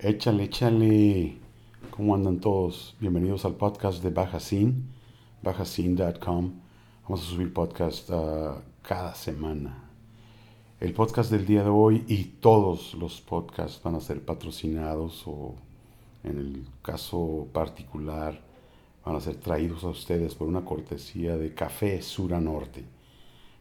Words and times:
Échale, 0.00 0.44
échale. 0.44 1.38
¿Cómo 1.90 2.14
andan 2.14 2.38
todos? 2.38 2.94
Bienvenidos 3.00 3.44
al 3.44 3.56
podcast 3.56 4.00
de 4.00 4.10
Bajacin, 4.10 4.84
bajacin.com. 5.42 6.52
Vamos 7.02 7.20
a 7.20 7.24
subir 7.24 7.52
podcast 7.52 8.08
ah, 8.12 8.62
cada 8.80 9.16
semana. 9.16 9.90
El 10.78 10.92
podcast 10.92 11.32
del 11.32 11.44
día 11.44 11.64
de 11.64 11.70
hoy 11.70 12.04
y 12.06 12.22
todos 12.38 12.94
los 12.94 13.20
podcasts 13.20 13.82
van 13.82 13.96
a 13.96 14.00
ser 14.00 14.24
patrocinados 14.24 15.24
o 15.26 15.56
en 16.22 16.38
el 16.38 16.64
caso 16.80 17.48
particular 17.52 18.40
van 19.04 19.16
a 19.16 19.20
ser 19.20 19.34
traídos 19.34 19.82
a 19.82 19.88
ustedes 19.88 20.36
por 20.36 20.46
una 20.46 20.64
cortesía 20.64 21.36
de 21.36 21.54
Café 21.54 22.02
Sura 22.02 22.40
Norte. 22.40 22.84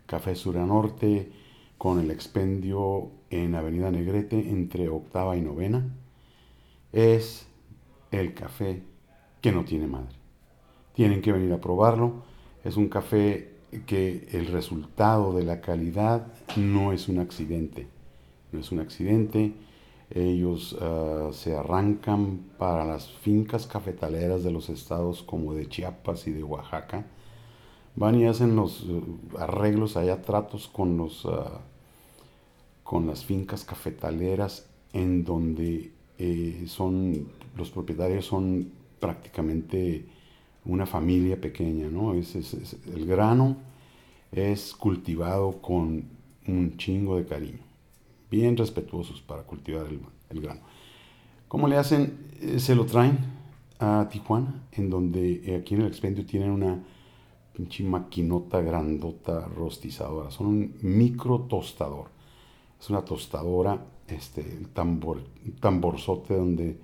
Café 0.05 0.35
Sura 0.35 0.67
Norte 0.67 1.31
con 1.79 1.99
el 1.99 2.11
expendio 2.11 3.09
en 3.31 3.55
Avenida 3.55 3.89
Negrete 3.89 4.51
entre 4.51 4.87
octava 4.87 5.35
y 5.35 5.41
novena 5.41 5.83
es 6.91 7.47
el 8.11 8.33
café 8.33 8.83
que 9.41 9.51
no 9.51 9.65
tiene 9.65 9.87
madre. 9.87 10.15
Tienen 10.93 11.21
que 11.21 11.31
venir 11.31 11.53
a 11.53 11.61
probarlo. 11.61 12.23
Es 12.63 12.77
un 12.77 12.89
café 12.89 13.53
que 13.85 14.27
el 14.31 14.47
resultado 14.47 15.33
de 15.33 15.43
la 15.43 15.61
calidad 15.61 16.27
no 16.55 16.93
es 16.93 17.07
un 17.07 17.19
accidente. 17.19 17.87
No 18.51 18.59
es 18.59 18.71
un 18.71 18.79
accidente. 18.79 19.53
Ellos 20.09 20.77
ah, 20.81 21.29
se 21.33 21.55
arrancan 21.55 22.39
para 22.57 22.85
las 22.85 23.09
fincas 23.09 23.67
cafetaleras 23.67 24.43
de 24.43 24.51
los 24.51 24.69
estados 24.69 25.21
como 25.21 25.53
de 25.53 25.67
Chiapas 25.67 26.27
y 26.27 26.31
de 26.31 26.43
Oaxaca. 26.43 27.05
Van 27.95 28.15
y 28.15 28.25
hacen 28.25 28.55
los 28.55 28.85
eh, 28.87 29.01
arreglos 29.37 29.97
allá, 29.97 30.21
tratos 30.21 30.67
con, 30.67 30.97
los, 30.97 31.25
ah, 31.25 31.61
con 32.83 33.05
las 33.05 33.25
fincas 33.25 33.65
cafetaleras 33.65 34.69
en 34.93 35.25
donde 35.25 35.91
eh, 36.19 36.63
son, 36.67 37.27
los 37.55 37.69
propietarios 37.69 38.25
son 38.25 38.71
prácticamente 38.99 40.05
una 40.65 40.85
familia 40.85 41.39
pequeña, 41.39 41.89
¿no? 41.89 42.13
Es, 42.13 42.35
el 42.35 43.05
grano 43.05 43.57
es 44.31 44.73
cultivado 44.73 45.61
con 45.61 46.05
un 46.47 46.77
chingo 46.77 47.17
de 47.17 47.25
cariño, 47.25 47.59
bien 48.29 48.57
respetuosos 48.57 49.21
para 49.21 49.43
cultivar 49.43 49.85
el, 50.29 50.41
grano. 50.41 50.61
¿Cómo 51.47 51.67
le 51.67 51.77
hacen? 51.77 52.17
Eh, 52.41 52.59
se 52.59 52.75
lo 52.75 52.85
traen 52.85 53.17
a 53.79 54.07
Tijuana, 54.11 54.63
en 54.73 54.89
donde 54.89 55.41
eh, 55.45 55.55
aquí 55.55 55.75
en 55.75 55.81
el 55.81 55.87
expendio 55.87 56.25
tienen 56.25 56.51
una 56.51 56.83
pinche 57.53 57.83
maquinota 57.83 58.61
grandota 58.61 59.47
rostizadora, 59.47 60.31
son 60.31 60.47
un 60.47 60.73
micro 60.81 61.41
tostador. 61.41 62.09
Es 62.79 62.89
una 62.89 63.03
tostadora 63.03 63.83
este, 64.07 64.41
el 64.41 64.69
tambor, 64.69 65.23
tamborzote 65.59 66.35
donde 66.35 66.77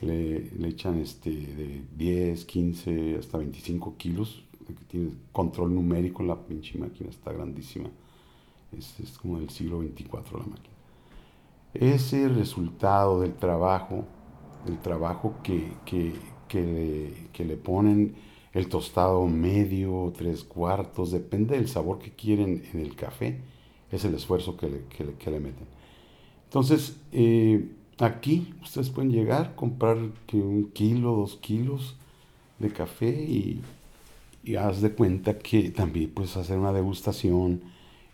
le, 0.00 0.68
echan 0.68 0.98
este, 0.98 1.30
de 1.30 1.82
10, 1.96 2.44
15 2.44 3.16
hasta 3.18 3.38
25 3.38 3.96
kilos, 3.96 4.44
que 4.66 4.84
tiene 4.84 5.10
control 5.32 5.74
numérico, 5.74 6.22
la 6.22 6.36
pinche 6.36 6.78
máquina 6.78 7.10
está 7.10 7.32
grandísima, 7.32 7.90
es, 8.76 8.98
es 9.00 9.18
como 9.18 9.38
del 9.38 9.50
siglo 9.50 9.80
24 9.80 10.38
la 10.38 10.46
máquina. 10.46 10.74
Ese 11.74 12.28
resultado 12.28 13.20
del 13.20 13.34
trabajo, 13.34 14.04
del 14.66 14.78
trabajo 14.78 15.36
que, 15.42 15.72
que, 15.86 16.12
que, 16.48 17.44
le, 17.44 17.56
ponen 17.56 18.14
el 18.52 18.68
tostado 18.68 19.26
medio, 19.26 20.12
tres 20.16 20.44
cuartos, 20.44 21.10
depende 21.10 21.56
del 21.56 21.68
sabor 21.68 21.98
que 21.98 22.12
quieren 22.12 22.62
en 22.72 22.80
el 22.80 22.94
café, 22.94 23.40
es 23.90 24.04
el 24.04 24.14
esfuerzo 24.14 24.56
que 24.56 24.68
le, 24.68 24.84
que 24.86 25.30
le 25.30 25.40
meten. 25.40 25.66
Entonces, 26.52 26.98
eh, 27.12 27.66
aquí 27.98 28.52
ustedes 28.62 28.90
pueden 28.90 29.10
llegar, 29.10 29.54
comprar 29.54 29.96
un 30.34 30.70
kilo, 30.74 31.16
dos 31.16 31.36
kilos 31.36 31.96
de 32.58 32.70
café 32.70 33.08
y, 33.08 33.62
haz 34.58 34.82
de 34.82 34.92
cuenta 34.92 35.38
que 35.38 35.70
también 35.70 36.10
puedes 36.10 36.36
hacer 36.36 36.58
una 36.58 36.74
degustación 36.74 37.62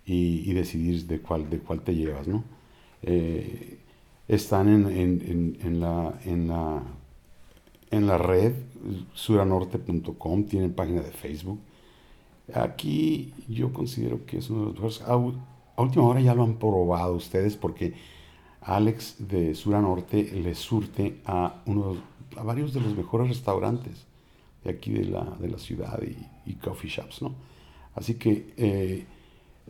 y, 0.07 0.53
decidir 0.53 1.09
de 1.09 1.21
cuál, 1.21 1.51
de 1.51 1.59
cuál 1.59 1.81
te 1.81 1.97
llevas, 1.97 2.29
¿no? 2.29 2.45
Eh, 3.03 3.81
están 4.29 4.69
en, 4.69 4.85
la, 5.81 6.21
en, 6.25 6.47
la, 6.47 6.83
en 7.91 8.07
la 8.07 8.19
red 8.19 8.53
suranorte.com, 9.15 10.45
tienen 10.45 10.75
página 10.75 11.01
de 11.01 11.11
Facebook. 11.11 11.59
Aquí 12.55 13.35
yo 13.49 13.73
considero 13.73 14.25
que 14.27 14.39
es 14.39 14.49
uno 14.49 14.61
de 14.61 14.67
los 14.67 14.75
mejores. 14.75 15.03
A, 15.03 15.83
última 15.83 16.07
hora 16.07 16.21
ya 16.21 16.35
lo 16.35 16.45
han 16.45 16.55
probado 16.55 17.15
ustedes 17.15 17.57
porque 17.57 17.95
Alex 18.63 19.17
de 19.19 19.55
Sura 19.55 19.81
Norte 19.81 20.23
le 20.25 20.55
surte 20.55 21.21
a, 21.25 21.63
uno, 21.67 21.97
a 22.37 22.43
varios 22.43 22.75
de 22.75 22.81
los 22.81 22.97
mejores 22.97 23.29
restaurantes 23.29 24.07
de 24.65 24.71
aquí 24.71 24.93
de 24.93 25.05
la, 25.05 25.25
de 25.39 25.49
la 25.49 25.59
ciudad 25.59 26.01
y, 26.03 26.55
coffee 26.55 26.91
shops, 26.91 27.23
¿no? 27.23 27.35
Así 27.95 28.15
que 28.15 28.53
eh, 28.57 29.07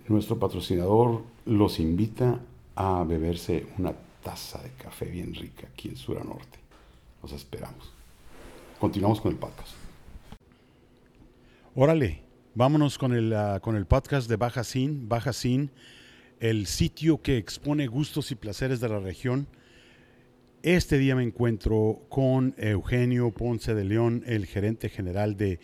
nuestro 0.08 0.38
patrocinador 0.38 1.22
los 1.44 1.80
invita 1.80 2.40
a 2.76 3.04
beberse 3.04 3.66
una 3.78 3.92
taza 4.22 4.62
de 4.62 4.70
café 4.70 5.06
bien 5.06 5.34
rica 5.34 5.68
aquí 5.72 5.88
en 5.88 5.96
Sura 5.96 6.22
Norte. 6.24 6.58
Los 7.22 7.32
esperamos. 7.32 7.92
Continuamos 8.78 9.20
con 9.20 9.32
el 9.32 9.38
podcast. 9.38 9.72
Órale, 11.74 12.22
vámonos 12.54 12.98
con 12.98 13.12
el, 13.12 13.32
ah, 13.34 13.60
con 13.60 13.76
el 13.76 13.86
podcast 13.86 14.28
de 14.28 14.36
Baja 14.36 14.64
Sin. 14.64 15.08
Baja 15.08 15.32
Sin 15.32 15.70
el 16.40 16.66
sitio 16.66 17.20
que 17.20 17.36
expone 17.36 17.86
gustos 17.86 18.30
y 18.30 18.34
placeres 18.34 18.80
de 18.80 18.88
la 18.88 19.00
región. 19.00 19.48
Este 20.62 20.98
día 20.98 21.16
me 21.16 21.22
encuentro 21.22 22.02
con 22.08 22.54
Eugenio 22.58 23.30
Ponce 23.30 23.74
de 23.74 23.84
León, 23.84 24.22
el 24.26 24.46
gerente 24.46 24.88
general 24.88 25.36
de, 25.36 25.60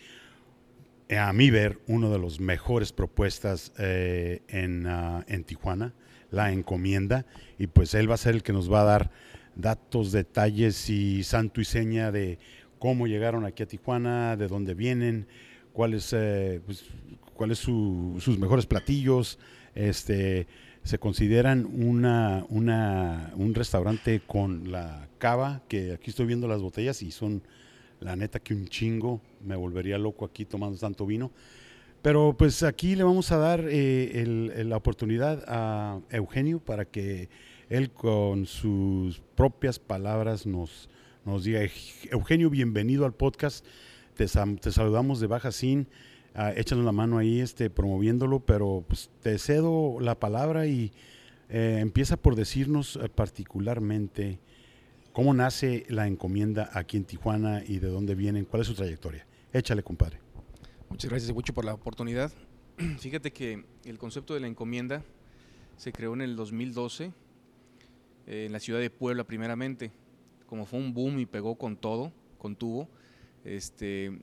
a 1.09 1.31
mi 1.33 1.49
ver, 1.49 1.79
una 1.87 2.09
de 2.09 2.19
las 2.19 2.39
mejores 2.39 2.91
propuestas 2.91 3.73
eh, 3.77 4.41
en, 4.47 4.87
ah, 4.87 5.23
en 5.27 5.43
Tijuana, 5.43 5.93
la 6.31 6.51
encomienda, 6.51 7.25
y 7.59 7.67
pues 7.67 7.93
él 7.93 8.09
va 8.09 8.15
a 8.15 8.17
ser 8.17 8.35
el 8.35 8.43
que 8.43 8.53
nos 8.53 8.71
va 8.71 8.81
a 8.81 8.85
dar 8.85 9.11
datos, 9.55 10.11
detalles 10.11 10.89
y 10.89 11.23
santo 11.23 11.61
y 11.61 11.65
seña 11.65 12.11
de 12.11 12.39
cómo 12.79 13.07
llegaron 13.07 13.45
aquí 13.45 13.63
a 13.63 13.67
Tijuana, 13.67 14.35
de 14.35 14.47
dónde 14.47 14.73
vienen, 14.73 15.27
cuáles 15.73 16.11
eh, 16.13 16.61
pues, 16.65 16.85
cuáles 17.35 17.59
sus 17.59 18.39
mejores 18.39 18.65
platillos, 18.65 19.37
este, 19.75 20.47
se 20.85 20.99
consideran 20.99 21.65
una, 21.65 22.45
un 22.47 23.55
restaurante 23.55 24.21
con 24.25 24.71
la 24.71 25.09
cava, 25.17 25.63
que 25.67 25.93
aquí 25.93 26.11
estoy 26.11 26.27
viendo 26.27 26.47
las 26.47 26.61
botellas 26.61 27.01
y 27.01 27.09
son, 27.09 27.41
la 27.99 28.15
neta, 28.15 28.39
que 28.39 28.53
un 28.53 28.67
chingo, 28.67 29.19
me 29.43 29.55
volvería 29.55 29.97
loco 29.97 30.25
aquí 30.25 30.45
tomando 30.45 30.77
tanto 30.77 31.07
vino. 31.07 31.31
Pero 32.03 32.35
pues 32.37 32.61
aquí 32.61 32.95
le 32.95 33.03
vamos 33.03 33.31
a 33.31 33.37
dar 33.37 33.65
eh, 33.67 34.63
la 34.63 34.77
oportunidad 34.77 35.43
a 35.47 36.01
Eugenio 36.11 36.59
para 36.59 36.85
que 36.85 37.29
él 37.67 37.89
con 37.89 38.45
sus 38.45 39.23
propias 39.33 39.79
palabras 39.79 40.45
nos, 40.45 40.87
nos 41.25 41.43
diga, 41.45 41.61
Eugenio, 42.11 42.51
bienvenido 42.51 43.05
al 43.05 43.13
podcast, 43.15 43.65
te, 44.13 44.27
te 44.27 44.71
saludamos 44.71 45.19
de 45.19 45.25
Baja 45.25 45.51
Sin 45.51 45.87
uh, 46.35 46.53
échanos 46.55 46.85
la 46.85 46.91
mano 46.91 47.17
ahí 47.17 47.39
este, 47.39 47.69
promoviéndolo, 47.69 48.39
pero 48.39 48.83
pues, 48.87 49.09
te 49.21 49.37
cedo 49.37 49.99
la 49.99 50.19
palabra 50.19 50.67
y 50.67 50.91
eh, 51.49 51.77
empieza 51.79 52.17
por 52.17 52.35
decirnos 52.35 52.95
eh, 52.95 53.09
particularmente 53.09 54.39
cómo 55.13 55.33
nace 55.33 55.85
la 55.89 56.07
encomienda 56.07 56.69
aquí 56.73 56.97
en 56.97 57.05
Tijuana 57.05 57.63
y 57.65 57.79
de 57.79 57.87
dónde 57.87 58.15
vienen, 58.15 58.45
cuál 58.45 58.61
es 58.61 58.67
su 58.67 58.73
trayectoria. 58.73 59.25
Échale, 59.53 59.83
compadre. 59.83 60.19
Muchas 60.89 61.09
gracias, 61.09 61.31
mucho 61.33 61.53
por 61.53 61.65
la 61.65 61.73
oportunidad. 61.73 62.31
Fíjate 62.99 63.31
que 63.31 63.63
el 63.85 63.97
concepto 63.97 64.33
de 64.33 64.39
la 64.39 64.47
encomienda 64.47 65.03
se 65.77 65.91
creó 65.91 66.13
en 66.13 66.21
el 66.21 66.35
2012 66.35 67.11
eh, 68.27 68.45
en 68.45 68.51
la 68.51 68.59
ciudad 68.59 68.79
de 68.79 68.89
Puebla 68.89 69.23
primeramente. 69.23 69.91
Como 70.47 70.65
fue 70.65 70.79
un 70.79 70.93
boom 70.93 71.19
y 71.19 71.25
pegó 71.25 71.55
con 71.55 71.77
todo, 71.77 72.11
con 72.37 72.55
tubo, 72.55 72.89
este, 73.43 74.19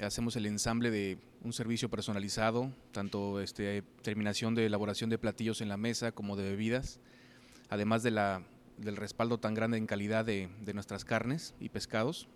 hacemos 0.00 0.36
el 0.36 0.46
ensamble 0.46 0.90
de 0.90 1.18
un 1.42 1.52
servicio 1.52 1.88
personalizado, 1.88 2.70
tanto 2.92 3.40
este, 3.40 3.82
terminación 4.02 4.54
de 4.54 4.66
elaboración 4.66 5.10
de 5.10 5.18
platillos 5.18 5.60
en 5.60 5.68
la 5.68 5.76
mesa 5.76 6.12
como 6.12 6.36
de 6.36 6.44
bebidas, 6.44 7.00
además 7.68 8.02
de 8.02 8.10
la, 8.10 8.44
del 8.76 8.96
respaldo 8.96 9.38
tan 9.38 9.54
grande 9.54 9.78
en 9.78 9.86
calidad 9.86 10.24
de, 10.24 10.48
nuestras 10.74 11.04
carnes 11.04 11.54
y 11.60 11.68
pescados. 11.68 12.28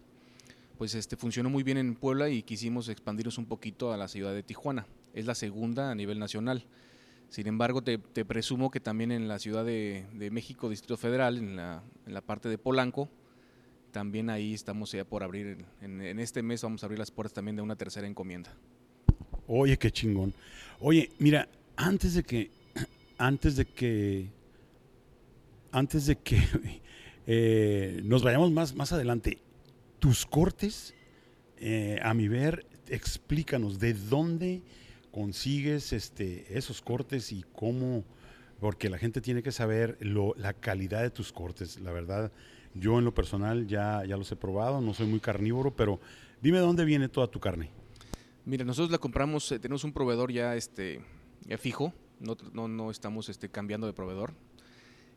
Pues 0.78 0.94
este, 0.94 1.16
funcionó 1.16 1.50
muy 1.50 1.62
bien 1.62 1.78
en 1.78 1.94
Puebla 1.94 2.28
y 2.30 2.42
quisimos 2.42 2.88
expandirnos 2.88 3.38
un 3.38 3.46
poquito 3.46 3.92
a 3.92 3.96
la 3.96 4.08
ciudad 4.08 4.34
de 4.34 4.42
Tijuana. 4.42 4.86
Es 5.12 5.26
la 5.26 5.34
segunda 5.34 5.90
a 5.90 5.94
nivel 5.94 6.18
nacional. 6.18 6.66
Sin 7.28 7.46
embargo, 7.46 7.82
te, 7.82 7.98
presumo 7.98 8.70
que 8.70 8.80
también 8.80 9.10
en 9.10 9.28
la 9.28 9.38
Ciudad 9.38 9.64
de, 9.64 10.06
México, 10.30 10.68
Distrito 10.68 10.96
Federal, 10.96 11.38
en 11.38 11.56
la, 11.56 11.82
en 12.06 12.14
la, 12.14 12.20
parte 12.20 12.48
de 12.48 12.58
Polanco, 12.58 13.08
también 13.92 14.30
ahí 14.30 14.54
estamos 14.54 14.92
ya 14.92 15.04
por 15.04 15.22
abrir, 15.22 15.64
en 15.80 16.20
este 16.20 16.42
mes 16.42 16.62
vamos 16.62 16.82
a 16.82 16.86
abrir 16.86 16.98
las 16.98 17.10
puertas 17.10 17.32
también 17.32 17.56
de 17.56 17.62
una 17.62 17.76
tercera 17.76 18.06
encomienda. 18.06 18.54
Oye, 19.46 19.76
qué 19.76 19.90
chingón. 19.90 20.32
Oye, 20.80 21.10
mira, 21.18 21.48
antes 21.76 22.14
de 22.14 22.22
que, 22.22 22.50
antes 23.18 23.56
de 23.56 23.64
que, 23.66 24.28
antes 25.72 26.06
de 26.06 26.16
que 26.16 26.42
eh, 27.26 28.00
nos 28.04 28.22
vayamos 28.22 28.50
más, 28.52 28.74
más 28.74 28.92
adelante. 28.92 29.38
Tus 29.98 30.26
cortes, 30.26 30.94
eh, 31.58 31.98
a 32.02 32.12
mi 32.14 32.28
ver, 32.28 32.66
explícanos 32.88 33.78
de 33.78 33.94
dónde 33.94 34.62
consigues 35.10 35.92
este, 35.92 36.58
esos 36.58 36.82
cortes 36.82 37.32
y 37.32 37.44
cómo, 37.54 38.04
porque 38.60 38.90
la 38.90 38.98
gente 38.98 39.20
tiene 39.20 39.42
que 39.42 39.52
saber 39.52 39.96
lo, 40.00 40.34
la 40.36 40.52
calidad 40.52 41.02
de 41.02 41.10
tus 41.10 41.32
cortes. 41.32 41.80
La 41.80 41.92
verdad, 41.92 42.32
yo 42.74 42.98
en 42.98 43.04
lo 43.04 43.14
personal 43.14 43.66
ya, 43.66 44.04
ya 44.06 44.16
los 44.16 44.30
he 44.32 44.36
probado, 44.36 44.80
no 44.80 44.92
soy 44.92 45.06
muy 45.06 45.20
carnívoro, 45.20 45.74
pero 45.74 46.00
dime 46.42 46.58
de 46.58 46.64
dónde 46.64 46.84
viene 46.84 47.08
toda 47.08 47.28
tu 47.28 47.40
carne. 47.40 47.70
Mira, 48.46 48.64
nosotros 48.66 48.90
la 48.90 48.98
compramos, 48.98 49.50
eh, 49.52 49.58
tenemos 49.58 49.84
un 49.84 49.92
proveedor 49.94 50.30
ya, 50.30 50.54
este, 50.54 51.00
fijo, 51.58 51.94
no, 52.20 52.36
no, 52.52 52.68
no 52.68 52.90
estamos 52.90 53.30
este, 53.30 53.48
cambiando 53.48 53.86
de 53.86 53.94
proveedor. 53.94 54.34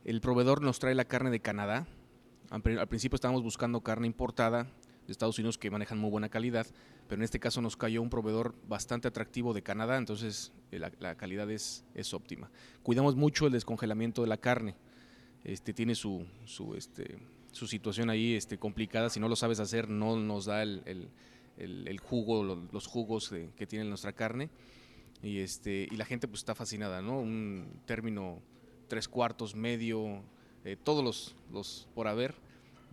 El 0.06 0.21
proveedor 0.21 0.62
nos 0.62 0.79
trae 0.79 0.95
la 0.95 1.03
carne 1.03 1.29
de 1.29 1.41
Canadá. 1.41 1.85
Al 2.50 2.62
principio 2.88 3.15
estábamos 3.15 3.44
buscando 3.44 3.81
carne 3.81 4.07
importada 4.07 4.63
de 4.63 5.12
Estados 5.12 5.38
Unidos 5.39 5.57
que 5.57 5.69
manejan 5.69 5.97
muy 5.97 6.09
buena 6.09 6.29
calidad, 6.29 6.65
pero 7.09 7.19
en 7.19 7.24
este 7.24 7.39
caso 7.39 7.62
nos 7.62 7.75
cayó 7.75 8.01
un 8.01 8.09
proveedor 8.09 8.56
bastante 8.65 9.09
atractivo 9.09 9.53
de 9.53 9.62
Canadá, 9.62 9.97
entonces 9.97 10.53
eh, 10.71 10.79
la, 10.79 11.15
calidad 11.15 11.51
es, 11.51 11.83
es, 11.95 12.13
óptima. 12.13 12.50
Cuidamos 12.81 13.18
mucho 13.18 13.47
el 13.47 13.51
descongelamiento 13.51 14.21
de 14.21 14.29
la 14.29 14.38
carne. 14.38 14.75
Este, 15.44 15.74
tiene 15.74 15.95
su, 15.95 16.25
su, 16.45 16.75
este, 16.75 17.19
su 17.51 17.68
situación 17.68 18.09
ahí 18.09 18.35
este, 18.35 18.57
complicada. 18.57 19.09
Si 19.09 19.19
no 19.19 19.27
lo 19.27 19.35
sabes 19.35 19.59
hacer, 19.59 19.89
no 19.89 20.18
nos 20.18 20.45
da 20.45 20.63
el, 20.63 20.81
el, 20.85 21.09
el 21.57 22.00
jugo, 22.00 22.44
los 22.44 22.88
jugos 22.88 23.33
que 23.56 23.68
tiene 23.68 23.86
nuestra 23.86 24.13
carne. 24.13 24.50
Y, 25.24 25.39
este, 25.39 25.88
y 25.89 25.95
la 25.98 26.06
gente 26.06 26.27
pues 26.27 26.42
está 26.42 26.54
fascinada, 26.54 27.01
¿no? 27.01 27.19
Un 27.19 27.81
término 27.86 28.39
tres 28.88 29.07
cuartos, 29.07 29.56
medio, 29.56 30.21
eh, 30.63 30.77
todos 30.81 31.04
los, 31.04 31.36
los 31.51 31.88
por 31.95 32.07
haber 32.07 32.36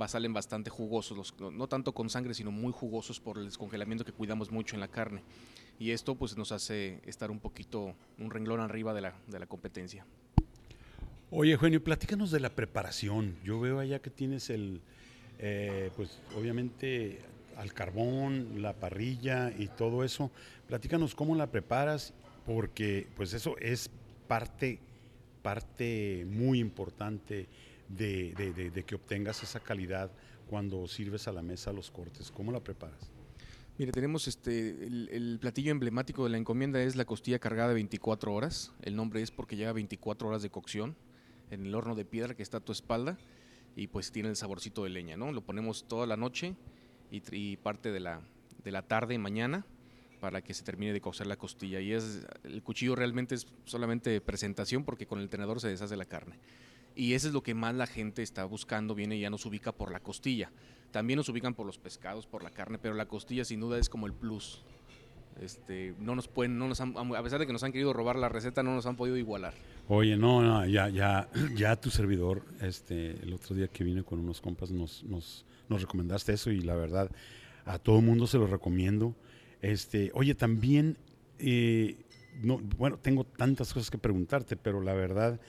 salen 0.08 0.32
bastante 0.34 0.70
jugosos, 0.70 1.16
los, 1.16 1.52
no 1.52 1.66
tanto 1.66 1.92
con 1.92 2.10
sangre, 2.10 2.34
sino 2.34 2.50
muy 2.50 2.72
jugosos 2.72 3.20
por 3.20 3.38
el 3.38 3.46
descongelamiento 3.46 4.04
que 4.04 4.12
cuidamos 4.12 4.50
mucho 4.50 4.76
en 4.76 4.80
la 4.80 4.88
carne. 4.88 5.22
Y 5.78 5.90
esto 5.90 6.14
pues 6.14 6.36
nos 6.36 6.52
hace 6.52 7.00
estar 7.06 7.30
un 7.30 7.40
poquito, 7.40 7.94
un 8.18 8.30
renglón 8.30 8.60
arriba 8.60 8.92
de 8.92 9.00
la, 9.00 9.16
de 9.26 9.38
la 9.38 9.46
competencia. 9.46 10.04
Oye, 11.30 11.52
Eugenio, 11.52 11.82
platícanos 11.82 12.30
de 12.30 12.40
la 12.40 12.50
preparación. 12.50 13.36
Yo 13.44 13.60
veo 13.60 13.78
allá 13.78 14.00
que 14.00 14.10
tienes 14.10 14.50
el, 14.50 14.82
eh, 15.38 15.90
pues 15.96 16.20
obviamente 16.36 17.20
al 17.56 17.72
carbón, 17.72 18.62
la 18.62 18.74
parrilla 18.74 19.52
y 19.56 19.68
todo 19.68 20.04
eso. 20.04 20.30
Platícanos 20.66 21.14
cómo 21.14 21.34
la 21.34 21.50
preparas, 21.50 22.14
porque 22.46 23.06
pues 23.16 23.32
eso 23.34 23.56
es 23.58 23.90
parte 24.28 24.80
parte 25.44 26.26
muy 26.26 26.58
importante 26.58 27.46
de, 27.90 28.84
que 28.86 28.94
obtengas 28.94 29.42
esa 29.42 29.60
calidad 29.60 30.10
cuando 30.48 30.88
sirves 30.88 31.28
a 31.28 31.32
la 31.32 31.42
mesa 31.42 31.70
los 31.70 31.90
cortes. 31.90 32.30
¿Cómo 32.30 32.50
la 32.50 32.60
preparas? 32.60 33.10
Mire, 33.76 33.92
tenemos 33.92 34.26
este, 34.26 34.86
el, 34.86 35.36
platillo 35.40 35.70
emblemático 35.70 36.24
de 36.24 36.30
la 36.30 36.38
encomienda 36.38 36.82
es 36.82 36.96
la 36.96 37.04
costilla 37.04 37.38
cargada 37.38 37.68
de 37.68 37.74
24 37.74 38.32
horas. 38.32 38.72
El 38.80 38.96
nombre 38.96 39.20
es 39.20 39.30
porque 39.30 39.56
lleva 39.56 39.72
24 39.72 40.28
horas 40.28 40.42
de 40.42 40.48
cocción 40.48 40.96
en 41.50 41.66
el 41.66 41.74
horno 41.74 41.94
de 41.94 42.06
piedra 42.06 42.34
que 42.34 42.42
está 42.42 42.56
a 42.56 42.60
tu 42.60 42.72
espalda 42.72 43.18
y 43.76 43.88
pues 43.88 44.12
tiene 44.12 44.30
el 44.30 44.36
saborcito 44.36 44.84
de 44.84 44.90
leña, 44.90 45.18
¿no? 45.18 45.30
Lo 45.30 45.42
ponemos 45.42 45.84
toda 45.86 46.06
la 46.06 46.16
noche 46.16 46.54
y, 47.14 47.22
y 47.32 47.56
parte 47.56 47.92
de 47.92 48.00
la, 48.00 48.20
de 48.64 48.72
la 48.72 48.82
tarde, 48.82 49.18
mañana, 49.18 49.64
para 50.20 50.42
que 50.42 50.54
se 50.54 50.64
termine 50.64 50.92
de 50.92 51.00
cocer 51.00 51.26
la 51.26 51.36
costilla. 51.36 51.80
Y 51.80 51.92
es 51.92 52.26
el 52.44 52.62
cuchillo 52.62 52.96
realmente 52.96 53.34
es 53.34 53.46
solamente 53.64 54.20
presentación 54.20 54.84
porque 54.84 55.06
con 55.06 55.20
el 55.20 55.28
tenedor 55.28 55.60
se 55.60 55.68
deshace 55.68 55.96
la 55.96 56.06
carne. 56.06 56.38
Y 56.96 57.14
eso 57.14 57.28
es 57.28 57.34
lo 57.34 57.42
que 57.42 57.54
más 57.54 57.74
la 57.74 57.86
gente 57.86 58.22
está 58.22 58.44
buscando, 58.44 58.94
viene 58.94 59.16
y 59.16 59.20
ya 59.20 59.30
nos 59.30 59.44
ubica 59.46 59.72
por 59.72 59.90
la 59.90 60.00
costilla. 60.00 60.50
También 60.92 61.16
nos 61.16 61.28
ubican 61.28 61.54
por 61.54 61.66
los 61.66 61.76
pescados, 61.76 62.26
por 62.26 62.42
la 62.42 62.50
carne, 62.50 62.78
pero 62.78 62.94
la 62.94 63.06
costilla 63.06 63.44
sin 63.44 63.60
duda 63.60 63.78
es 63.78 63.88
como 63.88 64.06
el 64.06 64.12
plus. 64.12 64.64
Este, 65.40 65.94
no 65.98 66.14
nos 66.14 66.28
pueden, 66.28 66.58
no 66.58 66.68
nos 66.68 66.80
han, 66.80 66.94
a 66.96 67.22
pesar 67.22 67.40
de 67.40 67.46
que 67.46 67.52
nos 67.52 67.64
han 67.64 67.72
querido 67.72 67.92
robar 67.92 68.16
la 68.16 68.28
receta, 68.28 68.62
no 68.62 68.74
nos 68.74 68.86
han 68.86 68.96
podido 68.96 69.16
igualar. 69.16 69.52
Oye, 69.88 70.16
no, 70.16 70.42
no 70.42 70.64
ya, 70.66 70.88
ya, 70.88 71.28
ya 71.56 71.76
tu 71.76 71.90
servidor, 71.90 72.44
este, 72.60 73.12
el 73.22 73.32
otro 73.32 73.56
día 73.56 73.68
que 73.68 73.84
vine 73.84 74.04
con 74.04 74.20
unos 74.20 74.40
compas 74.40 74.70
nos, 74.70 75.02
nos, 75.04 75.44
recomendaste 75.68 76.32
eso 76.32 76.52
y 76.52 76.60
la 76.60 76.76
verdad 76.76 77.10
a 77.64 77.78
todo 77.78 78.00
mundo 78.00 78.26
se 78.26 78.38
lo 78.38 78.46
recomiendo. 78.46 79.16
Este, 79.60 80.10
oye, 80.14 80.34
también, 80.34 80.98
eh, 81.38 81.96
no, 82.42 82.58
bueno, 82.58 82.98
tengo 82.98 83.24
tantas 83.24 83.72
cosas 83.72 83.90
que 83.90 83.98
preguntarte, 83.98 84.56
pero 84.56 84.80
la 84.80 84.92
verdad, 84.92 85.40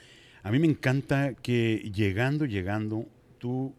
a 0.41 0.51
mí 0.51 0.57
me 0.57 0.67
encanta 0.67 1.35
que 1.35 1.91
llegando, 1.93 2.45
llegando, 2.45 3.05
tú, 3.37 3.75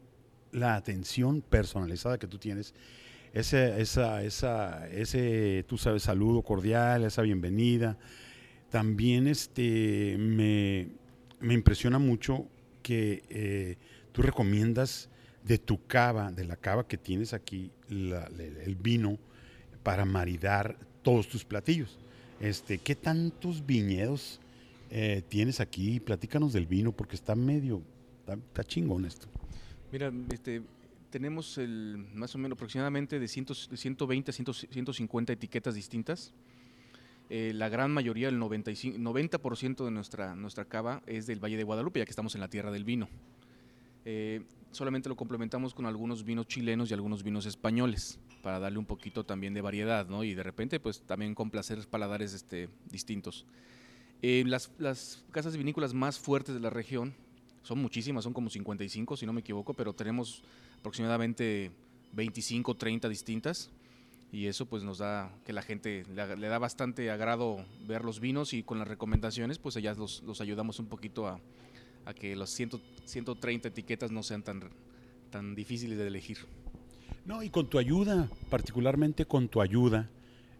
la 0.51 0.75
atención 0.75 1.41
personalizada 1.41 2.17
que 2.17 2.27
tú 2.27 2.37
tienes, 2.37 2.73
ese, 3.39 3.79
esa, 3.81 4.23
esa, 4.23 4.87
ese, 4.89 5.63
tú 5.67 5.77
sabes, 5.77 6.03
saludo 6.03 6.41
cordial, 6.41 7.03
esa 7.03 7.21
bienvenida, 7.21 7.97
también 8.69 9.27
este, 9.27 10.15
me, 10.17 10.87
impresiona 11.53 11.99
mucho 11.99 12.47
que 12.81 13.23
eh, 13.29 13.77
tú 14.11 14.21
recomiendas 14.21 15.09
de 15.43 15.59
tu 15.59 15.85
cava, 15.85 16.31
de 16.31 16.45
la 16.45 16.55
cava 16.55 16.87
que 16.87 16.97
tienes 16.97 17.33
aquí, 17.33 17.71
el 17.89 18.77
vino, 18.81 19.17
para 19.83 20.03
maridar 20.03 20.77
todos 21.01 21.27
tus 21.27 21.45
platillos. 21.45 21.97
Este, 22.41 22.79
¿Qué 22.79 22.95
tantos 22.95 23.65
viñedos 23.65 24.41
eh, 24.89 25.21
tienes 25.29 25.59
aquí? 25.59 25.99
Platícanos 25.99 26.53
del 26.53 26.65
vino, 26.65 26.91
porque 26.91 27.15
está 27.15 27.35
medio, 27.35 27.81
está, 28.19 28.63
chingón 28.63 29.05
esto. 29.05 29.27
Mira, 29.91 30.11
este, 30.31 30.61
tenemos 31.09 31.57
el, 31.57 32.05
más 32.13 32.35
o 32.35 32.37
menos 32.37 32.57
aproximadamente 32.57 33.19
de, 33.19 33.27
120 33.27 34.31
a 34.31 34.33
150 34.33 35.33
etiquetas 35.33 35.75
distintas. 35.75 36.33
Eh, 37.29 37.51
la 37.53 37.69
gran 37.69 37.91
mayoría, 37.91 38.29
el 38.29 38.39
95, 38.39 38.97
90% 38.97 39.83
de 39.83 39.91
nuestra, 39.91 40.35
nuestra 40.35 40.65
cava 40.65 41.01
es 41.05 41.27
del 41.27 41.43
Valle 41.43 41.57
de 41.57 41.63
Guadalupe, 41.63 41.99
ya 41.99 42.05
que 42.05 42.11
estamos 42.11 42.35
en 42.35 42.41
la 42.41 42.47
tierra 42.47 42.71
del 42.71 42.85
vino. 42.85 43.09
Eh, 44.05 44.43
solamente 44.71 45.09
lo 45.09 45.15
complementamos 45.15 45.73
con 45.73 45.85
algunos 45.85 46.23
vinos 46.23 46.47
chilenos 46.47 46.89
y 46.89 46.93
algunos 46.93 47.23
vinos 47.23 47.45
españoles 47.45 48.19
para 48.41 48.59
darle 48.59 48.79
un 48.79 48.85
poquito 48.85 49.25
también 49.25 49.53
de 49.53 49.61
variedad, 49.61 50.07
¿no? 50.07 50.23
Y 50.23 50.33
de 50.33 50.43
repente, 50.43 50.79
pues 50.79 51.01
también 51.01 51.35
con 51.35 51.49
placeres 51.49 51.85
paladares 51.85 52.33
este, 52.33 52.69
distintos. 52.89 53.45
Eh, 54.21 54.43
las, 54.47 54.71
las, 54.77 55.25
casas 55.31 55.57
vinícolas 55.57 55.93
más 55.93 56.17
fuertes 56.17 56.55
de 56.55 56.61
la 56.61 56.69
región 56.69 57.13
son 57.67 57.79
muchísimas, 57.79 58.23
son 58.23 58.33
como 58.33 58.49
55, 58.49 59.17
si 59.17 59.25
no 59.25 59.33
me 59.33 59.41
equivoco, 59.41 59.73
pero 59.73 59.91
tenemos 59.93 60.41
aproximadamente 60.79 61.71
25, 62.13 62.75
30 62.75 63.09
distintas. 63.09 63.69
Y 64.31 64.45
eso 64.45 64.65
pues 64.65 64.83
nos 64.83 64.97
da 64.97 65.31
que 65.45 65.53
la 65.53 65.61
gente 65.61 66.05
le, 66.13 66.47
da 66.47 66.59
bastante 66.59 67.11
agrado 67.11 67.65
ver 67.85 68.03
los 68.03 68.19
vinos 68.19 68.53
y 68.53 68.63
con 68.63 68.79
las 68.79 68.87
recomendaciones 68.87 69.57
pues 69.57 69.75
ya 69.75 69.93
los, 69.93 70.21
los 70.23 70.41
ayudamos 70.41 70.79
un 70.79 70.87
poquito 70.87 71.27
a, 71.27 71.39
a 72.05 72.13
que 72.13 72.35
los 72.35 72.49
130 72.49 73.67
etiquetas 73.67 74.11
no 74.11 74.23
sean 74.23 74.43
tan, 74.43 74.63
tan 75.29 75.55
difíciles 75.55 75.97
de 75.97 76.07
elegir. 76.07 76.39
No, 77.25 77.43
y 77.43 77.49
con 77.49 77.69
tu 77.69 77.79
ayuda, 77.79 78.29
particularmente 78.49 79.25
con 79.25 79.49
tu 79.49 79.61
ayuda, 79.61 80.09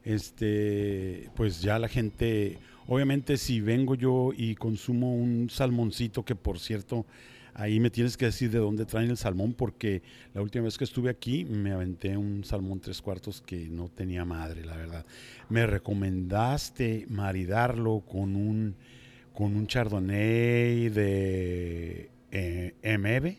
este, 0.04 1.30
pues 1.36 1.62
ya 1.62 1.80
la 1.80 1.88
gente, 1.88 2.60
obviamente 2.88 3.38
si 3.38 3.62
vengo 3.62 3.96
yo 3.96 4.32
y 4.36 4.56
consumo 4.56 5.16
un 5.16 5.50
salmoncito, 5.50 6.24
que 6.24 6.36
por 6.36 6.60
cierto, 6.60 7.06
ahí 7.54 7.80
me 7.80 7.90
tienes 7.90 8.18
que 8.18 8.26
decir 8.26 8.52
de 8.52 8.60
dónde 8.60 8.86
traen 8.86 9.10
el 9.10 9.18
salmón, 9.18 9.54
porque 9.54 10.02
la 10.34 10.42
última 10.42 10.66
vez 10.66 10.78
que 10.78 10.84
estuve 10.84 11.10
aquí 11.10 11.44
me 11.46 11.72
aventé 11.72 12.16
un 12.16 12.44
salmón 12.44 12.80
tres 12.80 13.02
cuartos 13.02 13.42
que 13.42 13.68
no 13.68 13.90
tenía 13.90 14.26
madre, 14.26 14.64
la 14.64 14.78
verdad. 14.78 15.06
Me 15.50 15.66
recomendaste 15.66 17.06
maridarlo 17.10 18.02
con 18.02 18.36
un, 18.36 18.76
con 19.34 19.56
un 19.56 19.68
chardonnay 19.68 20.90
de 20.90 22.10
eh, 22.32 23.38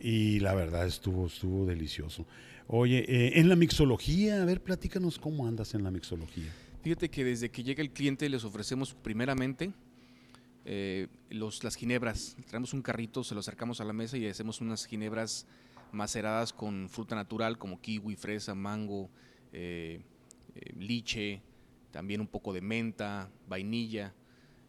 y 0.00 0.40
la 0.40 0.54
verdad 0.54 0.86
estuvo, 0.86 1.26
estuvo 1.26 1.66
delicioso. 1.66 2.26
Oye, 2.66 3.04
eh, 3.06 3.40
en 3.40 3.48
la 3.48 3.56
mixología, 3.56 4.40
a 4.40 4.44
ver, 4.44 4.62
platícanos 4.62 5.18
cómo 5.18 5.46
andas 5.46 5.74
en 5.74 5.82
la 5.82 5.90
mixología. 5.90 6.50
Fíjate 6.82 7.10
que 7.10 7.24
desde 7.24 7.50
que 7.50 7.62
llega 7.62 7.82
el 7.82 7.90
cliente 7.90 8.28
les 8.30 8.42
ofrecemos 8.42 8.94
primeramente 8.94 9.72
eh, 10.64 11.08
los, 11.28 11.62
las 11.62 11.76
ginebras. 11.76 12.36
Traemos 12.46 12.72
un 12.72 12.80
carrito, 12.80 13.22
se 13.22 13.34
lo 13.34 13.40
acercamos 13.40 13.82
a 13.82 13.84
la 13.84 13.92
mesa 13.92 14.16
y 14.16 14.26
hacemos 14.26 14.62
unas 14.62 14.86
ginebras 14.86 15.46
maceradas 15.92 16.54
con 16.54 16.88
fruta 16.88 17.14
natural 17.14 17.58
como 17.58 17.82
kiwi, 17.82 18.16
fresa, 18.16 18.54
mango, 18.54 19.10
eh, 19.52 20.00
liche, 20.78 21.42
también 21.90 22.22
un 22.22 22.28
poco 22.28 22.54
de 22.54 22.62
menta, 22.62 23.30
vainilla. 23.46 24.14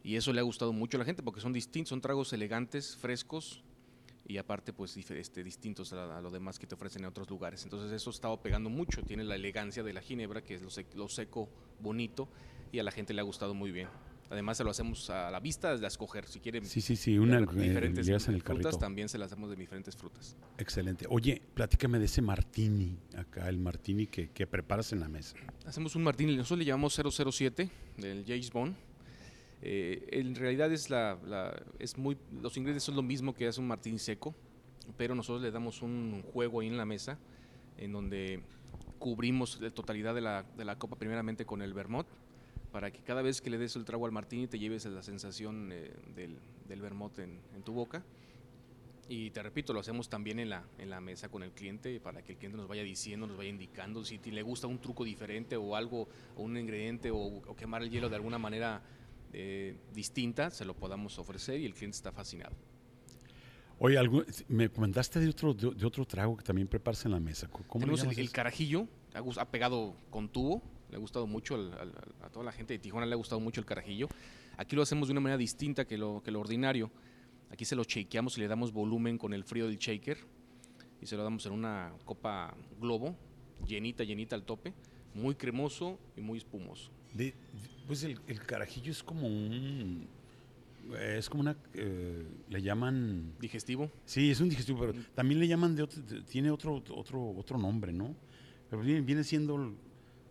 Y 0.04 0.16
eso 0.16 0.34
le 0.34 0.40
ha 0.40 0.44
gustado 0.44 0.74
mucho 0.74 0.98
a 0.98 1.00
la 1.00 1.06
gente 1.06 1.22
porque 1.22 1.40
son 1.40 1.54
distintos, 1.54 1.90
son 1.90 2.02
tragos 2.02 2.34
elegantes, 2.34 2.94
frescos, 2.94 3.62
y 4.32 4.38
aparte 4.38 4.72
pues 4.72 4.96
este, 4.96 5.44
distintos 5.44 5.92
a, 5.92 6.20
lo 6.22 6.30
demás 6.30 6.58
que 6.58 6.66
te 6.66 6.74
ofrecen 6.74 7.02
en 7.02 7.08
otros 7.08 7.28
lugares. 7.28 7.64
Entonces 7.64 7.92
eso 7.92 8.08
ha 8.08 8.14
estado 8.14 8.40
pegando 8.40 8.70
mucho, 8.70 9.02
tiene 9.02 9.24
la 9.24 9.34
elegancia 9.34 9.82
de 9.82 9.92
la 9.92 10.00
ginebra, 10.00 10.42
que 10.42 10.54
es 10.54 10.62
lo, 10.94 11.08
seco, 11.10 11.50
bonito, 11.80 12.28
y 12.72 12.78
a 12.78 12.82
la 12.82 12.90
gente 12.90 13.12
le 13.12 13.20
ha 13.20 13.24
gustado 13.24 13.52
muy 13.52 13.72
bien. 13.72 13.88
Además 14.30 14.56
se 14.56 14.64
lo 14.64 14.70
hacemos 14.70 15.10
a 15.10 15.30
la 15.30 15.38
vista, 15.38 15.72
a 15.72 15.86
escoger. 15.86 16.24
Si 16.24 16.40
quieren 16.40 16.64
Sí, 16.64 16.80
sí, 16.80 16.96
sí, 16.96 17.18
una 17.18 17.38
de 17.38 17.42
eh, 17.42 17.68
diferentes 17.68 18.08
el 18.08 18.20
frutas, 18.20 18.42
carrito. 18.42 18.78
también 18.78 19.10
se 19.10 19.18
las 19.18 19.30
hacemos 19.30 19.50
de 19.50 19.56
diferentes 19.56 19.94
frutas. 19.94 20.34
Excelente. 20.56 21.04
Oye, 21.10 21.42
platícame 21.52 21.98
de 21.98 22.06
ese 22.06 22.22
martini 22.22 22.96
acá, 23.14 23.50
el 23.50 23.58
martini 23.58 24.06
que, 24.06 24.30
que 24.30 24.46
preparas 24.46 24.94
en 24.94 25.00
la 25.00 25.08
mesa. 25.08 25.36
Hacemos 25.66 25.94
un 25.94 26.04
martini, 26.04 26.34
nosotros 26.34 26.60
le 26.60 26.64
llamamos 26.64 26.94
007 26.94 27.68
del 27.98 28.24
James 28.26 28.50
Bond. 28.50 28.74
Eh, 29.62 30.08
en 30.10 30.34
realidad 30.34 30.72
es 30.72 30.90
la, 30.90 31.18
la- 31.24 31.62
es 31.78 31.96
muy, 31.96 32.16
los 32.40 32.56
ingredientes 32.56 32.82
son 32.84 32.96
lo 32.96 33.02
mismo 33.02 33.32
que 33.34 33.46
hace 33.46 33.60
un 33.60 33.68
martini 33.68 33.98
seco, 33.98 34.34
pero 34.96 35.14
nosotros 35.14 35.42
le 35.42 35.50
damos 35.50 35.82
un 35.82 36.22
juego 36.32 36.60
ahí 36.60 36.66
en 36.66 36.76
la 36.76 36.84
mesa 36.84 37.18
en 37.78 37.92
donde 37.92 38.42
cubrimos 38.98 39.60
la 39.60 39.70
totalidad 39.70 40.14
de 40.14 40.20
la, 40.20 40.42
de 40.56 40.64
la 40.64 40.78
copa 40.78 40.96
primeramente 40.96 41.44
con 41.44 41.62
el 41.62 41.74
vermouth 41.74 42.06
para 42.72 42.90
que 42.90 43.00
cada 43.02 43.22
vez 43.22 43.40
que 43.40 43.50
le 43.50 43.58
des 43.58 43.76
el 43.76 43.84
trago 43.84 44.06
al 44.06 44.12
martini 44.12 44.46
te 44.46 44.58
lleves 44.58 44.84
la 44.86 45.02
sensación 45.02 45.70
eh, 45.72 45.92
del, 46.16 46.38
del 46.68 46.80
vermouth 46.80 47.18
en, 47.18 47.40
en 47.54 47.62
tu 47.62 47.72
boca. 47.72 48.02
Y 49.08 49.30
te 49.30 49.42
repito, 49.42 49.72
lo 49.74 49.80
hacemos 49.80 50.08
también 50.08 50.38
en 50.38 50.48
la, 50.48 50.64
en 50.78 50.88
la 50.88 51.00
mesa 51.00 51.28
con 51.28 51.42
el 51.42 51.50
cliente 51.52 52.00
para 52.00 52.22
que 52.22 52.32
el 52.32 52.38
cliente 52.38 52.56
nos 52.56 52.66
vaya 52.68 52.82
diciendo, 52.82 53.26
nos 53.26 53.36
vaya 53.36 53.50
indicando 53.50 54.04
si 54.04 54.18
le 54.18 54.42
gusta 54.42 54.68
un 54.68 54.78
truco 54.80 55.04
diferente 55.04 55.56
o 55.56 55.76
algo, 55.76 56.08
o 56.36 56.42
un 56.42 56.56
ingrediente 56.56 57.10
o, 57.10 57.18
o 57.18 57.54
quemar 57.56 57.82
el 57.82 57.90
hielo 57.90 58.08
de 58.08 58.16
alguna 58.16 58.38
manera 58.38 58.80
eh, 59.32 59.76
distinta, 59.94 60.50
se 60.50 60.64
lo 60.64 60.74
podamos 60.74 61.18
ofrecer 61.18 61.60
y 61.60 61.66
el 61.66 61.74
cliente 61.74 61.96
está 61.96 62.12
fascinado. 62.12 62.54
Oye, 63.78 63.98
algo- 63.98 64.24
me 64.48 64.68
comentaste 64.68 65.18
de 65.18 65.28
otro, 65.28 65.54
de, 65.54 65.70
de 65.74 65.86
otro 65.86 66.04
trago 66.04 66.36
que 66.36 66.44
también 66.44 66.68
preparas 66.68 67.04
en 67.04 67.10
la 67.12 67.20
mesa. 67.20 67.48
¿Cómo 67.48 67.84
le 67.86 67.92
Tenemos 67.96 68.16
el, 68.16 68.30
carajillo, 68.30 68.86
ha, 69.14 69.50
pegado 69.50 69.96
con 70.10 70.28
tubo, 70.28 70.62
le 70.90 70.96
ha 70.96 71.00
gustado 71.00 71.26
mucho 71.26 71.54
al- 71.56 71.72
al- 71.74 71.88
al- 71.96 72.14
a 72.22 72.30
toda 72.30 72.44
la 72.44 72.52
gente 72.52 72.74
de 72.74 72.78
Tijuana, 72.78 73.06
le 73.06 73.14
ha 73.14 73.16
gustado 73.16 73.40
mucho 73.40 73.60
el 73.60 73.66
carajillo. 73.66 74.08
Aquí 74.56 74.76
lo 74.76 74.82
hacemos 74.82 75.08
de 75.08 75.12
una 75.12 75.20
manera 75.20 75.38
distinta 75.38 75.84
que 75.84 75.98
lo, 75.98 76.22
que 76.22 76.30
lo 76.30 76.38
ordinario. 76.40 76.90
Aquí 77.50 77.64
se 77.64 77.74
lo 77.74 77.82
shakeamos 77.82 78.36
y 78.38 78.40
le 78.40 78.48
damos 78.48 78.72
volumen 78.72 79.18
con 79.18 79.32
el 79.34 79.42
frío 79.44 79.66
del 79.66 79.78
shaker 79.78 80.18
y 81.00 81.06
se 81.06 81.16
lo 81.16 81.24
damos 81.24 81.44
en 81.46 81.52
una 81.52 81.92
copa 82.04 82.54
globo, 82.80 83.16
llenita, 83.66 84.04
llenita 84.04 84.36
al 84.36 84.44
tope, 84.44 84.72
muy 85.14 85.34
cremoso 85.34 85.98
y 86.16 86.20
muy 86.20 86.38
espumoso. 86.38 86.90
De- 87.14 87.34
pues 87.86 88.02
el, 88.04 88.18
el 88.26 88.40
carajillo 88.40 88.90
es 88.92 89.02
como 89.02 89.26
un... 89.26 90.06
Es 91.00 91.28
como 91.28 91.42
una... 91.42 91.56
eh, 91.74 92.26
le 92.48 92.62
llaman... 92.62 93.34
Digestivo. 93.40 93.90
Sí, 94.04 94.30
es 94.30 94.40
un 94.40 94.48
digestivo, 94.48 94.80
pero 94.80 94.94
también 95.14 95.40
le 95.40 95.46
llaman 95.48 95.74
de 95.76 95.82
otro... 95.82 96.02
tiene 96.28 96.50
otro, 96.50 96.82
otro, 96.90 97.30
otro 97.30 97.58
nombre, 97.58 97.92
¿no? 97.92 98.14
Pero 98.70 98.82
viene, 98.82 99.00
viene 99.02 99.24
siendo... 99.24 99.74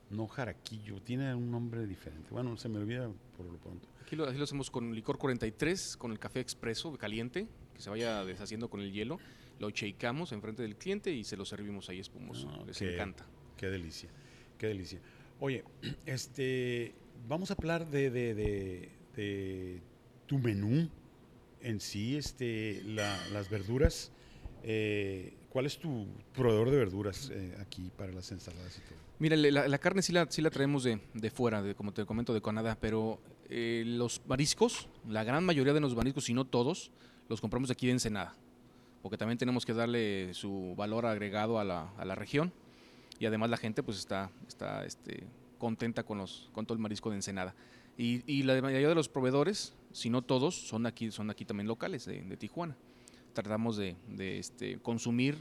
No 0.10 0.28
jaraquillo, 0.28 1.02
tiene 1.02 1.34
un 1.34 1.50
nombre 1.50 1.88
diferente. 1.88 2.30
Bueno, 2.32 2.58
se 2.58 2.68
me 2.68 2.80
olvida 2.80 3.10
por 3.38 3.46
lo 3.46 3.58
pronto. 3.58 3.88
Aquí 4.02 4.18
lo, 4.18 4.26
aquí 4.28 4.38
lo 4.38 4.44
hacemos 4.44 4.70
con 4.70 4.94
licor 4.94 5.18
43, 5.18 5.96
con 5.96 6.12
el 6.12 6.20
café 6.20 6.42
expreso 6.42 6.98
caliente, 6.98 7.48
que 7.74 7.82
se 7.82 7.90
vaya 7.90 8.26
deshaciendo 8.26 8.70
con 8.70 8.82
el 8.82 8.92
hielo. 8.92 9.20
Lo 9.60 9.70
shakeamos 9.70 10.34
enfrente 10.34 10.64
del 10.64 10.76
cliente 10.76 11.14
y 11.14 11.24
se 11.24 11.38
lo 11.38 11.46
servimos 11.46 11.88
ahí 11.88 12.00
espumoso. 12.00 12.50
Ah, 12.52 12.64
Les 12.68 12.82
encanta. 12.82 13.26
Qué 13.56 13.70
delicia, 13.70 14.10
qué 14.58 14.68
delicia. 14.68 15.00
Oye, 15.42 15.64
este, 16.06 16.94
vamos 17.28 17.50
a 17.52 17.56
hablar 17.56 17.90
de, 17.90 18.10
de- 18.12 18.36
de- 19.16 19.82
tu 20.28 20.38
menú 20.38 20.88
en 21.62 21.80
sí, 21.80 22.16
este, 22.16 22.82
la- 22.86 23.20
las 23.34 23.50
verduras. 23.50 24.12
Eh, 24.64 25.34
¿Cuál 25.50 25.66
es 25.66 25.80
tu 25.80 26.06
proveedor 26.34 26.70
de 26.70 26.78
verduras 26.78 27.32
eh, 27.34 27.58
aquí 27.60 27.92
para 27.98 28.14
las 28.14 28.32
ensaladas 28.32 28.78
y 28.78 28.82
todo? 28.82 28.98
Mira, 29.18 29.36
la, 29.36 29.78
carne 29.80 30.04
sí 30.04 30.14
la, 30.14 30.28
sí 30.30 30.42
la 30.44 30.52
traemos 30.52 30.84
de, 30.84 31.00
fuera, 31.32 31.62
de, 31.64 31.74
como 31.76 31.92
te 31.92 32.06
comento, 32.06 32.34
de 32.36 32.42
Canadá, 32.42 32.78
pero 32.80 33.20
eh, 33.50 33.84
los 33.86 34.22
mariscos, 34.28 34.88
la 35.10 35.24
gran 35.24 35.44
mayoría 35.44 35.74
de 35.74 35.80
los 35.82 35.96
mariscos, 35.96 36.26
si 36.26 36.34
no 36.36 36.46
todos, 36.46 36.92
los 37.30 37.42
compramos 37.42 37.70
aquí 37.72 37.88
de 37.88 37.94
Ensenada, 37.94 38.36
porque 39.02 39.18
también 39.18 39.38
tenemos 39.40 39.66
que 39.66 39.74
darle 39.74 40.34
su 40.36 40.76
valor 40.78 41.06
agregado 41.08 41.60
a 41.60 41.64
la, 41.64 41.90
a 41.98 42.06
la 42.06 42.14
región 42.16 42.54
y 43.22 43.26
además 43.28 43.52
la 43.52 43.58
gente 43.58 43.84
pues 43.84 44.00
está, 44.00 44.32
está 44.48 44.84
este, 44.84 45.28
contenta 45.60 46.02
con, 46.02 46.18
los, 46.18 46.50
con 46.54 46.66
todo 46.66 46.74
el 46.76 46.82
marisco 46.82 47.12
de 47.12 47.18
Ensenada. 47.18 47.54
Y, 47.96 48.24
y 48.26 48.42
la 48.42 48.60
mayoría 48.62 48.90
de 48.90 48.96
los 48.96 49.10
proveedores, 49.10 49.76
si 49.92 50.10
no 50.10 50.24
todos, 50.24 50.56
son 50.68 50.88
aquí, 50.88 51.12
son 51.12 51.30
aquí 51.30 51.46
también 51.46 51.68
locales, 51.68 52.06
de, 52.06 52.24
de 52.24 52.36
Tijuana. 52.36 52.76
Tratamos 53.34 53.78
de, 53.78 53.96
de, 54.08 54.40
este, 54.40 54.80
consumir 54.80 55.38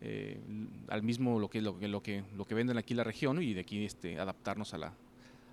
eh, 0.00 0.40
al 0.88 1.02
mismo 1.02 1.38
lo 1.38 1.50
que, 1.50 1.60
lo, 1.60 1.76
lo, 1.78 2.02
que, 2.02 2.24
lo 2.34 2.46
que 2.46 2.54
venden 2.54 2.78
aquí 2.78 2.94
la 2.94 3.04
región 3.04 3.42
y 3.42 3.52
de 3.52 3.60
aquí 3.60 3.84
este, 3.84 4.18
adaptarnos 4.18 4.72
a 4.72 4.78
la, 4.78 4.94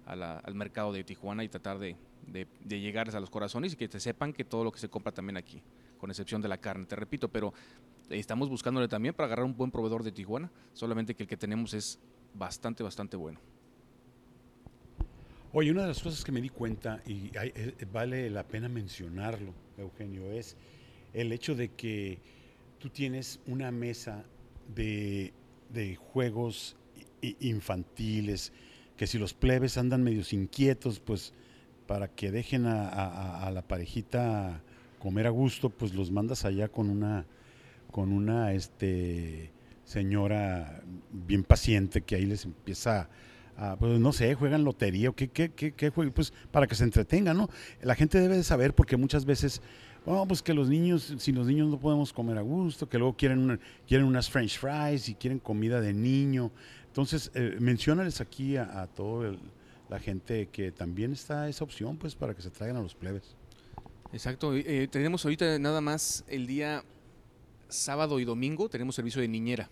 a 0.05 0.15
la- 0.15 0.39
al 0.39 0.55
mercado 0.55 0.93
de 0.93 1.03
Tijuana 1.03 1.43
y 1.43 1.49
tratar 1.49 1.77
de, 1.77 1.97
de, 2.25 2.47
de 2.63 2.99
a 2.99 3.19
los 3.19 3.29
corazones 3.29 3.73
y 3.73 3.75
que 3.75 3.89
te 3.89 3.99
sepan 3.99 4.31
que 4.31 4.45
todo 4.45 4.63
lo 4.63 4.71
que 4.71 4.79
se 4.79 4.87
compra 4.87 5.11
también 5.11 5.35
aquí, 5.35 5.61
con 5.97 6.09
excepción 6.09 6.41
de 6.41 6.47
la 6.47 6.57
carne, 6.57 6.85
te 6.85 6.95
repito, 6.95 7.27
pero 7.27 7.53
estamos 8.09 8.49
buscándole 8.49 8.87
también 8.87 9.13
para 9.13 9.27
agarrar 9.27 9.45
un 9.45 9.55
buen 9.55 9.71
proveedor 9.71 10.03
de 10.03 10.11
Tijuana, 10.11 10.51
solamente 10.73 11.15
que 11.15 11.23
el 11.23 11.29
que 11.29 11.37
tenemos 11.37 11.73
es 11.73 11.99
bastante, 12.33 12.83
bastante 12.83 13.17
bueno. 13.17 13.39
Oye, 15.51 15.71
una 15.71 15.81
de 15.81 15.87
las 15.87 16.01
cosas 16.01 16.23
que 16.23 16.31
me 16.31 16.41
di 16.41 16.49
cuenta, 16.49 17.01
y 17.07 17.31
eh, 17.33 17.73
vale 17.91 18.29
la 18.29 18.43
pena 18.43 18.69
mencionarlo, 18.69 19.53
Eugenio, 19.77 20.31
es 20.31 20.55
el 21.13 21.31
hecho 21.31 21.55
de 21.55 21.69
que 21.69 22.19
tú 22.77 22.89
tienes 22.89 23.39
una 23.47 23.71
mesa 23.71 24.25
de, 24.75 25.33
de 25.73 25.95
juegos 25.95 26.75
infantiles, 27.39 28.53
que 28.95 29.07
si 29.07 29.17
los 29.17 29.33
plebes 29.33 29.77
andan 29.77 30.03
medios 30.03 30.33
inquietos, 30.33 30.99
pues 30.99 31.33
para 31.87 32.09
que 32.09 32.29
dejen 32.31 32.67
a 32.67 33.49
la 33.51 33.61
parejita 33.63 34.61
comer 34.99 35.25
a 35.25 35.31
gusto, 35.31 35.69
pues 35.71 35.95
los 35.95 36.11
mandas 36.11 36.45
allá 36.45 36.67
con 36.67 36.89
una, 36.89 37.25
con 37.91 38.11
una 38.11 38.53
este, 38.53 39.51
señora 39.83 40.81
bien 41.11 41.43
paciente 41.43 42.01
que 42.01 42.15
ahí 42.15 42.25
les 42.25 42.45
empieza 42.45 43.09
a, 43.57 43.75
pues 43.75 43.99
no 43.99 44.13
sé, 44.13 44.35
juegan 44.35 44.63
lotería 44.63 45.09
o 45.09 45.13
qué, 45.13 45.27
qué, 45.27 45.49
qué, 45.51 45.73
qué 45.73 45.89
juegan, 45.89 46.13
pues 46.13 46.31
para 46.51 46.67
que 46.67 46.75
se 46.75 46.83
entretengan, 46.83 47.35
¿no? 47.35 47.49
La 47.81 47.95
gente 47.95 48.19
debe 48.19 48.37
de 48.37 48.43
saber 48.43 48.73
porque 48.73 48.95
muchas 48.95 49.25
veces, 49.25 49.61
oh, 50.05 50.25
pues 50.27 50.41
que 50.41 50.53
los 50.53 50.69
niños, 50.69 51.13
si 51.17 51.31
los 51.33 51.47
niños 51.47 51.67
no 51.67 51.79
podemos 51.79 52.13
comer 52.13 52.37
a 52.37 52.41
gusto, 52.41 52.87
que 52.87 52.97
luego 52.97 53.17
quieren, 53.17 53.39
una- 53.39 53.59
quieren 53.87 54.07
unas 54.07 54.29
french 54.29 54.57
fries 54.59 55.09
y 55.09 55.15
quieren 55.15 55.39
comida 55.39 55.81
de 55.81 55.91
niño. 55.93 56.51
Entonces, 56.87 57.31
eh, 57.33 57.57
menciónales 57.59 58.21
aquí 58.21 58.55
a, 58.55 58.81
a 58.81 58.87
toda 58.87 59.35
la 59.89 59.99
gente 59.99 60.47
que 60.51 60.71
también 60.71 61.11
está 61.11 61.49
esa 61.49 61.63
opción, 61.63 61.97
pues 61.97 62.15
para 62.15 62.33
que 62.33 62.41
se 62.41 62.51
traigan 62.51 62.77
a 62.77 62.81
los 62.81 62.95
plebes. 62.95 63.35
Exacto, 64.13 64.55
eh, 64.55 64.87
tenemos 64.89 65.25
ahorita 65.25 65.59
nada 65.59 65.81
más 65.81 66.23
el 66.27 66.47
día 66.47 66.83
sábado 67.69 68.19
y 68.19 68.25
domingo, 68.25 68.67
tenemos 68.69 68.95
servicio 68.95 69.21
de 69.21 69.27
niñera. 69.27 69.69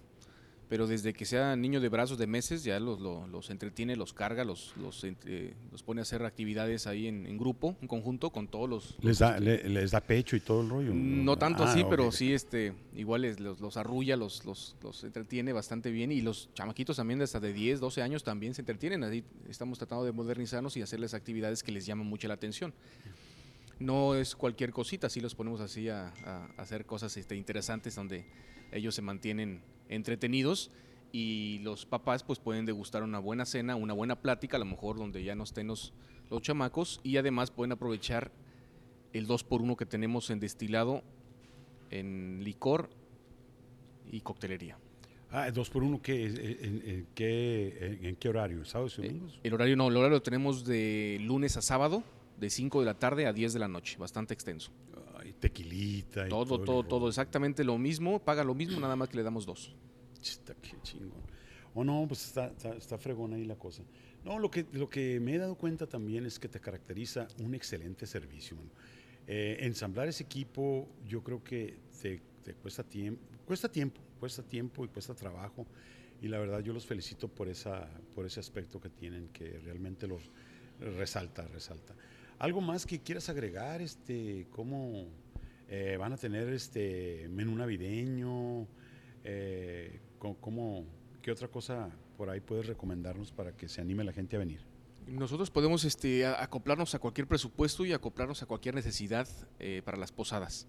Pero 0.70 0.86
desde 0.86 1.14
que 1.14 1.24
sea 1.24 1.56
niño 1.56 1.80
de 1.80 1.88
brazos 1.88 2.18
de 2.18 2.28
meses, 2.28 2.62
ya 2.66 2.78
los, 2.82 3.00
lo- 3.00 3.26
los 3.28 3.50
entretiene, 3.52 3.96
los 3.96 4.12
carga, 4.12 4.44
los, 4.44 4.76
los, 4.76 5.02
entre- 5.06 5.54
los 5.72 5.82
pone 5.82 6.02
a 6.02 6.04
hacer 6.04 6.22
actividades 6.26 6.88
ahí 6.88 7.08
en, 7.08 7.26
en 7.26 7.38
grupo, 7.38 7.78
en 7.82 7.88
conjunto, 7.88 8.32
con 8.32 8.50
todos 8.50 8.70
los... 8.70 8.98
Les 9.02 9.20
da, 9.20 9.40
le- 9.40 9.64
les 9.70 9.92
da 9.92 10.02
pecho 10.02 10.36
y 10.36 10.42
todo 10.42 10.60
el 10.64 10.70
rollo. 10.70 10.92
No 10.94 11.38
tanto 11.38 11.64
Ah, 11.64 11.72
así, 11.72 11.86
pero 11.90 12.12
sí, 12.12 12.34
este, 12.34 12.74
igual 12.98 13.24
es- 13.24 13.40
los, 13.40 13.62
los 13.62 13.78
arrulla, 13.78 14.18
los, 14.18 14.44
los, 14.44 14.76
los 14.84 15.06
entretiene 15.06 15.54
bastante 15.54 15.90
bien 15.90 16.12
y 16.12 16.20
los 16.20 16.50
chamaquitos 16.54 16.98
también 16.98 17.20
de 17.20 17.24
hasta 17.24 17.40
de 17.40 17.54
10, 17.54 17.80
12 17.80 18.02
años 18.02 18.26
también 18.26 18.54
se 18.54 18.62
entretienen. 18.62 19.06
Así 19.06 19.24
estamos 19.48 19.78
tratando 19.78 20.04
de 20.04 20.12
modernizarnos 20.12 20.76
y 20.76 20.82
hacerles 20.82 21.14
actividades 21.14 21.64
que 21.64 21.72
les 21.72 21.86
llaman 21.86 22.08
mucho 22.08 22.28
la 22.28 22.34
atención. 22.34 22.74
No 23.80 24.16
es 24.16 24.36
cualquier 24.36 24.72
cosita, 24.72 25.10
sí 25.10 25.22
los 25.22 25.36
ponemos 25.36 25.62
así 25.62 25.88
a, 25.90 26.08
a- 26.26 26.46
hacer 26.58 26.86
cosas 26.86 27.16
este, 27.18 27.36
interesantes 27.36 27.96
donde 27.96 28.26
ellos 28.72 28.96
se 28.96 29.02
mantienen 29.02 29.62
entretenidos 29.88 30.72
y 31.12 31.60
los 31.60 31.86
papás 31.86 32.24
pues 32.24 32.40
pueden 32.40 32.66
degustar 32.66 33.04
una 33.04 33.20
buena 33.20 33.46
cena, 33.46 33.76
una 33.76 33.94
buena 33.94 34.20
plática, 34.22 34.58
a 34.58 34.60
lo 34.60 34.66
mejor 34.66 34.98
donde 34.98 35.24
ya 35.24 35.36
no 35.36 35.44
estén 35.44 35.68
los, 35.68 35.94
los 36.30 36.42
chamacos 36.42 37.00
y 37.04 37.18
además 37.18 37.52
pueden 37.52 37.72
aprovechar 37.72 38.32
el 39.14 39.26
2 39.28 39.44
por 39.44 39.62
1 39.62 39.76
que 39.78 39.86
tenemos 39.86 40.30
en 40.32 40.40
destilado 40.40 41.04
en 41.92 42.44
licor 42.44 42.90
y 44.12 44.22
coctelería. 44.22 44.78
Ah, 45.30 45.52
dos 45.52 45.70
por 45.70 45.84
uno, 45.84 46.02
¿qué? 46.02 46.26
¿En, 46.26 46.38
en- 46.38 46.90
en 46.90 47.08
qué, 47.14 47.78
en, 48.02 48.06
en 48.06 48.16
qué 48.16 48.30
horario? 48.30 48.64
¿Sábados 48.66 48.98
y 48.98 49.02
Eh, 49.02 49.08
domingos? 49.08 49.40
el 49.44 49.54
horario 49.54 49.76
no, 49.76 49.88
el 49.90 49.98
horario 49.98 50.18
lo 50.18 50.22
tenemos 50.24 50.66
de 50.66 51.18
lunes 51.22 51.58
a 51.58 51.62
sábado, 51.62 52.04
de 52.38 52.50
5 52.50 52.80
de 52.80 52.86
la 52.86 52.94
tarde 52.94 53.26
a 53.26 53.34
10 53.34 53.54
de 53.54 53.60
la 53.60 53.68
noche, 53.68 53.98
bastante 53.98 54.34
extenso. 54.34 54.72
Ay, 55.20 55.34
tequilita. 55.34 56.28
y 56.28 56.30
Todo, 56.30 56.60
todo, 56.60 56.84
todo, 56.84 57.00
rollo. 57.00 57.10
exactamente 57.10 57.64
lo 57.64 57.78
mismo, 57.78 58.20
paga 58.20 58.44
lo 58.44 58.54
mismo, 58.54 58.80
nada 58.80 58.96
más 58.96 59.10
que 59.10 59.18
le 59.18 59.24
damos 59.24 59.46
dos. 59.46 59.76
Chista, 60.22 60.56
qué 60.62 60.76
chingón. 60.84 61.22
O 61.74 61.84
no, 61.84 62.06
pues 62.08 62.26
está, 62.26 62.48
está, 62.48 62.74
está 62.76 62.98
fregón 62.98 63.34
ahí 63.34 63.46
la 63.46 63.56
cosa. 63.56 63.84
No, 64.24 64.40
lo 64.40 64.50
que, 64.50 64.66
lo 64.74 64.90
que 64.90 65.20
me 65.20 65.36
he 65.36 65.38
dado 65.38 65.56
cuenta 65.56 65.88
también 65.88 66.26
es 66.26 66.40
que 66.40 66.48
te 66.48 66.60
caracteriza 66.60 67.28
un 67.40 67.54
excelente 67.54 68.06
servicio. 68.06 68.58
Eh, 69.28 69.58
ensamblar 69.62 70.08
ese 70.08 70.24
equipo, 70.24 70.88
yo 71.06 71.24
creo 71.24 71.44
que 71.44 71.78
te, 72.02 72.22
te 72.44 72.54
cuesta 72.54 72.84
tiempo, 72.84 73.22
cuesta 73.46 73.70
tiempo, 73.70 74.02
cuesta 74.20 74.44
tiempo 74.44 74.86
y 74.86 74.88
cuesta 74.88 75.14
trabajo. 75.14 75.66
Y 76.22 76.28
la 76.28 76.40
verdad 76.40 76.62
yo 76.62 76.74
los 76.74 76.86
felicito 76.86 77.28
por 77.28 77.48
esa, 77.48 77.88
por 78.16 78.26
ese 78.26 78.40
aspecto 78.40 78.80
que 78.80 78.90
tienen, 78.90 79.30
que 79.30 79.60
realmente 79.60 80.08
los 80.08 80.32
resalta, 80.80 81.48
resalta. 81.48 81.94
¿Algo 82.40 82.62
más 82.62 82.86
que 82.86 83.00
quieras 83.00 83.30
agregar? 83.30 83.82
Este, 83.82 84.46
¿Cómo 84.52 85.08
eh, 85.70 85.98
van 85.98 86.14
a 86.14 86.18
tener 86.18 86.48
este 86.50 87.28
menú 87.30 87.56
navideño? 87.56 88.68
Eh, 89.24 90.00
¿cómo, 90.20 90.86
¿Qué 91.24 91.32
otra 91.32 91.48
cosa 91.48 91.90
por 92.16 92.30
ahí 92.30 92.40
puedes 92.40 92.68
recomendarnos 92.68 93.32
para 93.32 93.58
que 93.58 93.68
se 93.68 93.82
anime 93.82 94.04
la 94.04 94.14
gente 94.14 94.36
a 94.36 94.40
venir? 94.40 94.62
Nosotros 95.08 95.50
podemos 95.50 95.84
este, 95.84 96.28
acoplarnos 96.28 96.94
a 96.94 97.00
cualquier 97.00 97.28
presupuesto 97.28 97.86
y 97.86 97.94
acoplarnos 97.94 98.44
a 98.44 98.46
cualquier 98.46 98.76
necesidad 98.76 99.28
eh, 99.58 99.82
para 99.84 99.98
las 99.98 100.12
posadas. 100.12 100.68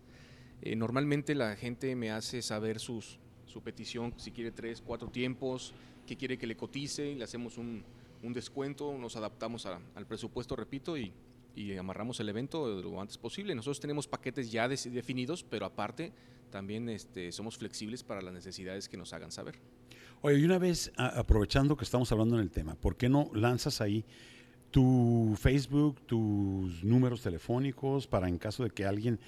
Eh, 0.62 0.74
normalmente 0.74 1.34
la 1.34 1.54
gente 1.54 1.94
me 1.96 2.10
hace 2.12 2.40
saber 2.40 2.80
sus, 2.80 3.18
su 3.44 3.60
petición, 3.62 4.14
si 4.16 4.30
quiere 4.30 4.52
tres, 4.52 4.80
cuatro 4.80 5.10
tiempos, 5.10 5.74
qué 6.06 6.16
quiere 6.16 6.38
que 6.38 6.46
le 6.46 6.56
cotice, 6.56 7.14
le 7.14 7.24
hacemos 7.24 7.58
un, 7.58 7.84
un 8.22 8.32
descuento, 8.32 8.96
nos 8.96 9.16
adaptamos 9.16 9.66
al 9.66 10.06
presupuesto, 10.06 10.56
repito, 10.56 10.96
y, 10.96 11.12
y, 11.58 11.76
amarramos 11.76 12.20
el 12.20 12.28
evento 12.28 12.68
lo 12.80 13.00
antes 13.00 13.18
posible. 13.18 13.54
Nosotros 13.54 13.80
tenemos 13.80 14.06
paquetes 14.06 14.50
ya 14.50 14.68
definidos, 14.68 15.42
pero 15.42 15.66
aparte 15.66 16.12
también 16.50 16.88
este, 16.88 17.32
somos 17.32 17.58
flexibles 17.58 18.02
para 18.02 18.22
las 18.22 18.32
necesidades 18.32 18.88
que 18.88 18.96
nos 18.96 19.12
hagan 19.12 19.30
saber. 19.32 19.56
Oye, 20.22 20.38
y 20.38 20.44
una 20.44 20.58
vez, 20.58 20.92
aprovechando 20.96 21.76
que 21.76 21.84
estamos 21.84 22.10
hablando 22.10 22.36
en 22.36 22.42
el 22.42 22.50
tema, 22.50 22.74
¿por 22.74 22.96
qué 22.96 23.08
no 23.08 23.30
lanzas 23.34 23.80
ahí 23.80 24.04
tu 24.70 25.34
Facebook, 25.38 26.00
tus 26.06 26.84
números 26.84 27.22
telefónicos 27.22 28.06
para 28.06 28.28
en 28.28 28.38
caso 28.38 28.64
de 28.64 28.70
que 28.70 28.84
alguien 28.84 29.18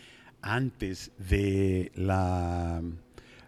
antes 0.43 1.13
de 1.19 1.93
la, 1.95 2.83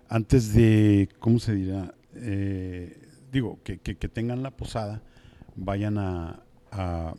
antes 0.09 0.55
de, 0.55 1.09
¿cómo 1.19 1.39
se 1.39 1.55
dirá? 1.55 1.95
Eh, 2.15 3.09
digo, 3.31 3.59
que, 3.65 3.79
que, 3.79 4.09
tengan 4.09 4.43
la 4.43 4.51
posada, 4.51 5.03
vayan 5.57 5.99
a, 5.99 6.43
a 6.71 7.15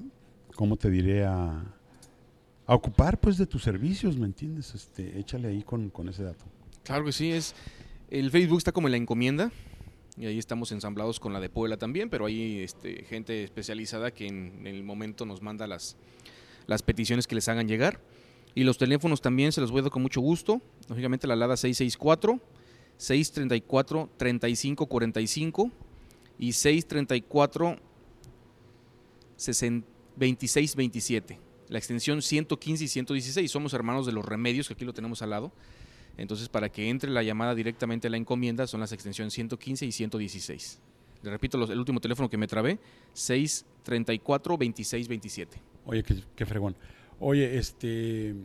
¿cómo 0.56 0.76
te 0.78 0.90
diré? 0.90 1.26
A, 1.26 1.64
ocupar 2.66 3.20
pues 3.20 3.38
de 3.38 3.46
tus 3.46 3.62
servicios, 3.62 4.18
¿me 4.18 4.26
entiendes? 4.26 4.74
Este, 4.74 5.20
échale 5.20 5.50
ahí 5.50 5.64
con, 5.64 5.90
con 5.90 6.08
ese 6.08 6.24
dato. 6.24 6.46
Claro 6.84 7.06
que 7.06 7.12
sí, 7.12 7.32
es 7.32 7.54
el 8.10 8.30
Facebook 8.30 8.60
está 8.60 8.72
como 8.72 8.88
en 8.88 8.92
la 8.92 8.98
encomienda 8.98 9.52
y 10.18 10.28
ahí 10.28 10.38
estamos 10.38 10.72
ensamblados 10.72 11.20
con 11.20 11.34
la 11.34 11.40
de 11.40 11.50
Puebla 11.50 11.78
también, 11.78 12.10
pero 12.10 12.28
hay 12.28 12.60
este, 12.60 13.04
gente 13.06 13.44
especializada 13.44 14.12
que 14.12 14.28
en, 14.28 14.68
el 14.68 14.84
momento 14.84 15.26
nos 15.26 15.42
manda 15.42 15.66
las, 15.66 15.98
las 16.68 16.84
peticiones 16.84 17.26
que 17.26 17.36
les 17.36 17.50
hagan 17.50 17.68
llegar. 17.68 18.00
Y 18.56 18.66
los 18.66 18.78
teléfonos 18.78 19.22
también 19.22 19.52
se 19.52 19.62
los 19.62 19.72
voy 19.72 19.80
a 19.80 19.84
dar 19.84 19.92
con 19.92 20.04
mucho 20.04 20.22
gusto. 20.22 20.62
Lógicamente 20.88 21.26
la 21.26 21.36
LADA 21.36 21.58
664 21.58 22.40
634 22.98 24.10
3545 24.16 25.72
y 26.38 26.52
634 26.52 27.80
2627 30.16 31.40
la 31.74 31.80
extensión 31.80 32.22
115 32.22 32.84
y 32.84 32.88
116. 32.88 33.50
Somos 33.50 33.74
hermanos 33.74 34.06
de 34.06 34.12
los 34.12 34.24
remedios, 34.24 34.68
que 34.68 34.76
aquí 34.76 34.86
lo 34.86 34.94
tenemos 34.94 35.24
al 35.24 35.32
lado. 35.32 35.52
Entonces, 36.18 36.50
para 36.50 36.70
que 36.70 36.88
entre 36.90 37.10
la 37.10 37.24
llamada 37.24 37.56
directamente 37.56 38.06
a 38.08 38.12
la 38.12 38.18
encomienda, 38.18 38.68
son 38.68 38.82
las 38.82 38.92
extensiones 38.92 39.34
115 39.34 39.88
y 39.88 39.92
116. 39.92 40.80
Le 41.24 41.32
repito, 41.32 41.64
el 41.64 41.80
último 41.80 42.00
teléfono 42.00 42.30
que 42.30 42.38
me 42.38 42.46
trabé, 42.48 42.78
634-2627. 43.16 45.48
Oye, 45.86 46.04
qué, 46.04 46.24
qué 46.36 46.46
fregón. 46.46 46.76
Oye, 47.20 47.58
este... 47.58 48.36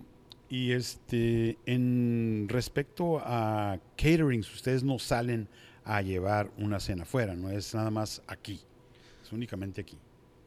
Y 0.51 0.73
este, 0.73 1.59
en 1.67 2.47
respecto 2.49 3.21
a 3.23 3.79
caterings, 3.99 4.51
ustedes 4.55 4.83
no 4.83 4.99
salen 4.99 5.47
a 5.85 6.01
llevar 6.01 6.51
una 6.57 6.81
cena 6.81 7.03
afuera, 7.03 7.37
no 7.37 7.51
es 7.51 7.75
nada 7.75 7.91
más 7.91 8.23
aquí, 8.27 8.59
es 9.23 9.31
únicamente 9.31 9.83
aquí 9.83 9.99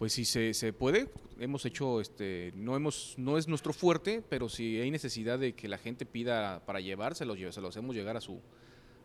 pues 0.01 0.13
si 0.13 0.25
se, 0.25 0.55
se, 0.55 0.73
puede, 0.73 1.09
hemos 1.39 1.63
hecho, 1.63 2.01
este, 2.01 2.53
no 2.55 2.75
hemos, 2.75 3.13
no 3.17 3.37
es 3.37 3.47
nuestro 3.47 3.71
fuerte, 3.71 4.23
pero 4.27 4.49
si 4.49 4.79
hay 4.79 4.89
necesidad 4.89 5.37
de 5.37 5.53
que 5.53 5.67
la 5.67 5.77
gente 5.77 6.07
pida 6.07 6.65
para 6.65 6.79
llevárselo, 6.79 7.35
se 7.51 7.61
lo 7.61 7.67
hacemos 7.67 7.95
llegar 7.95 8.17
a 8.17 8.21
su, 8.21 8.41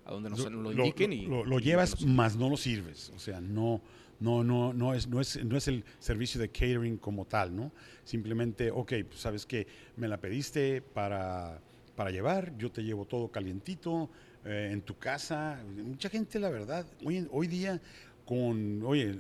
a 0.07 0.13
donde 0.13 0.31
nos 0.31 0.51
lo, 0.51 0.73
indiquen 0.73 1.13
y 1.13 1.27
lo, 1.27 1.59
llevas, 1.59 2.03
más 2.07 2.37
no 2.37 2.49
lo 2.49 2.57
sirves, 2.57 3.13
o 3.15 3.19
sea, 3.19 3.43
no, 3.43 3.83
no, 4.21 4.43
no, 4.43 4.73
no 4.73 4.95
es, 4.95 5.07
no 5.07 5.21
es, 5.21 5.45
no 5.45 5.59
es 5.59 5.69
el 5.69 5.85
servicio 5.99 6.41
de 6.41 6.49
catering 6.49 6.97
como 6.97 7.27
tal, 7.27 7.55
¿no? 7.55 7.73
Simplemente, 8.03 8.71
ok, 8.71 8.95
pues 9.07 9.21
sabes 9.21 9.45
que 9.45 9.67
me 9.97 10.09
la 10.09 10.19
pediste 10.19 10.81
para, 10.81 11.61
para 11.95 12.11
llevar, 12.11 12.57
yo 12.57 12.73
te 12.73 12.83
llevo 12.83 13.05
todo 13.05 13.29
calientito 13.29 14.09
eh, 14.47 14.71
en 14.73 14.81
tu 14.81 14.97
casa. 14.97 15.63
Mucha 15.77 16.09
gente, 16.09 16.39
la 16.39 16.49
verdad, 16.49 16.87
hoy, 17.05 17.29
hoy 17.31 17.49
día 17.49 17.83
con, 18.25 18.83
oye, 18.83 19.15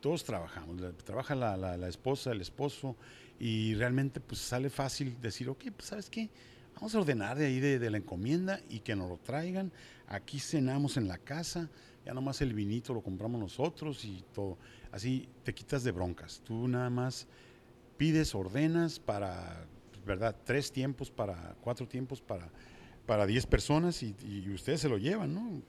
todos 0.00 0.24
trabajamos, 0.24 0.76
trabaja 1.04 1.34
la, 1.34 1.56
la, 1.56 1.88
esposa, 1.88 2.32
el 2.32 2.40
esposo, 2.40 2.96
y 3.38 3.74
realmente 3.74 4.20
pues 4.20 4.40
sale 4.40 4.70
fácil 4.70 5.20
decir, 5.20 5.48
ok, 5.48 5.64
pues 5.76 5.88
sabes 5.88 6.10
qué, 6.10 6.30
vamos 6.74 6.94
a 6.94 6.98
ordenar 6.98 7.36
de 7.38 7.46
ahí 7.46 7.60
de, 7.60 7.90
la 7.90 7.98
encomienda 7.98 8.60
y 8.68 8.80
que 8.80 8.96
nos 8.96 9.08
lo 9.08 9.18
traigan, 9.18 9.72
aquí 10.06 10.38
cenamos 10.38 10.96
en 10.96 11.08
la 11.08 11.18
casa, 11.18 11.68
ya 12.04 12.14
nomás 12.14 12.40
el 12.40 12.54
vinito 12.54 12.94
lo 12.94 13.02
compramos 13.02 13.40
nosotros 13.40 14.04
y 14.04 14.24
todo, 14.32 14.58
así 14.92 15.28
te 15.44 15.54
quitas 15.54 15.84
de 15.84 15.92
broncas, 15.92 16.40
tú 16.44 16.68
nada 16.68 16.90
más 16.90 17.26
pides, 17.96 18.34
ordenas 18.34 18.98
para, 18.98 19.66
¿verdad? 20.06 20.36
Tres 20.44 20.70
tiempos 20.72 21.10
para, 21.10 21.56
cuatro 21.60 21.86
tiempos 21.86 22.20
para, 22.20 22.48
para 23.06 23.26
diez 23.26 23.46
personas 23.46 24.02
y, 24.02 24.14
y 24.24 24.48
ustedes 24.50 24.80
se 24.80 24.88
lo 24.88 24.98
llevan, 24.98 25.34
¿no? 25.34 25.62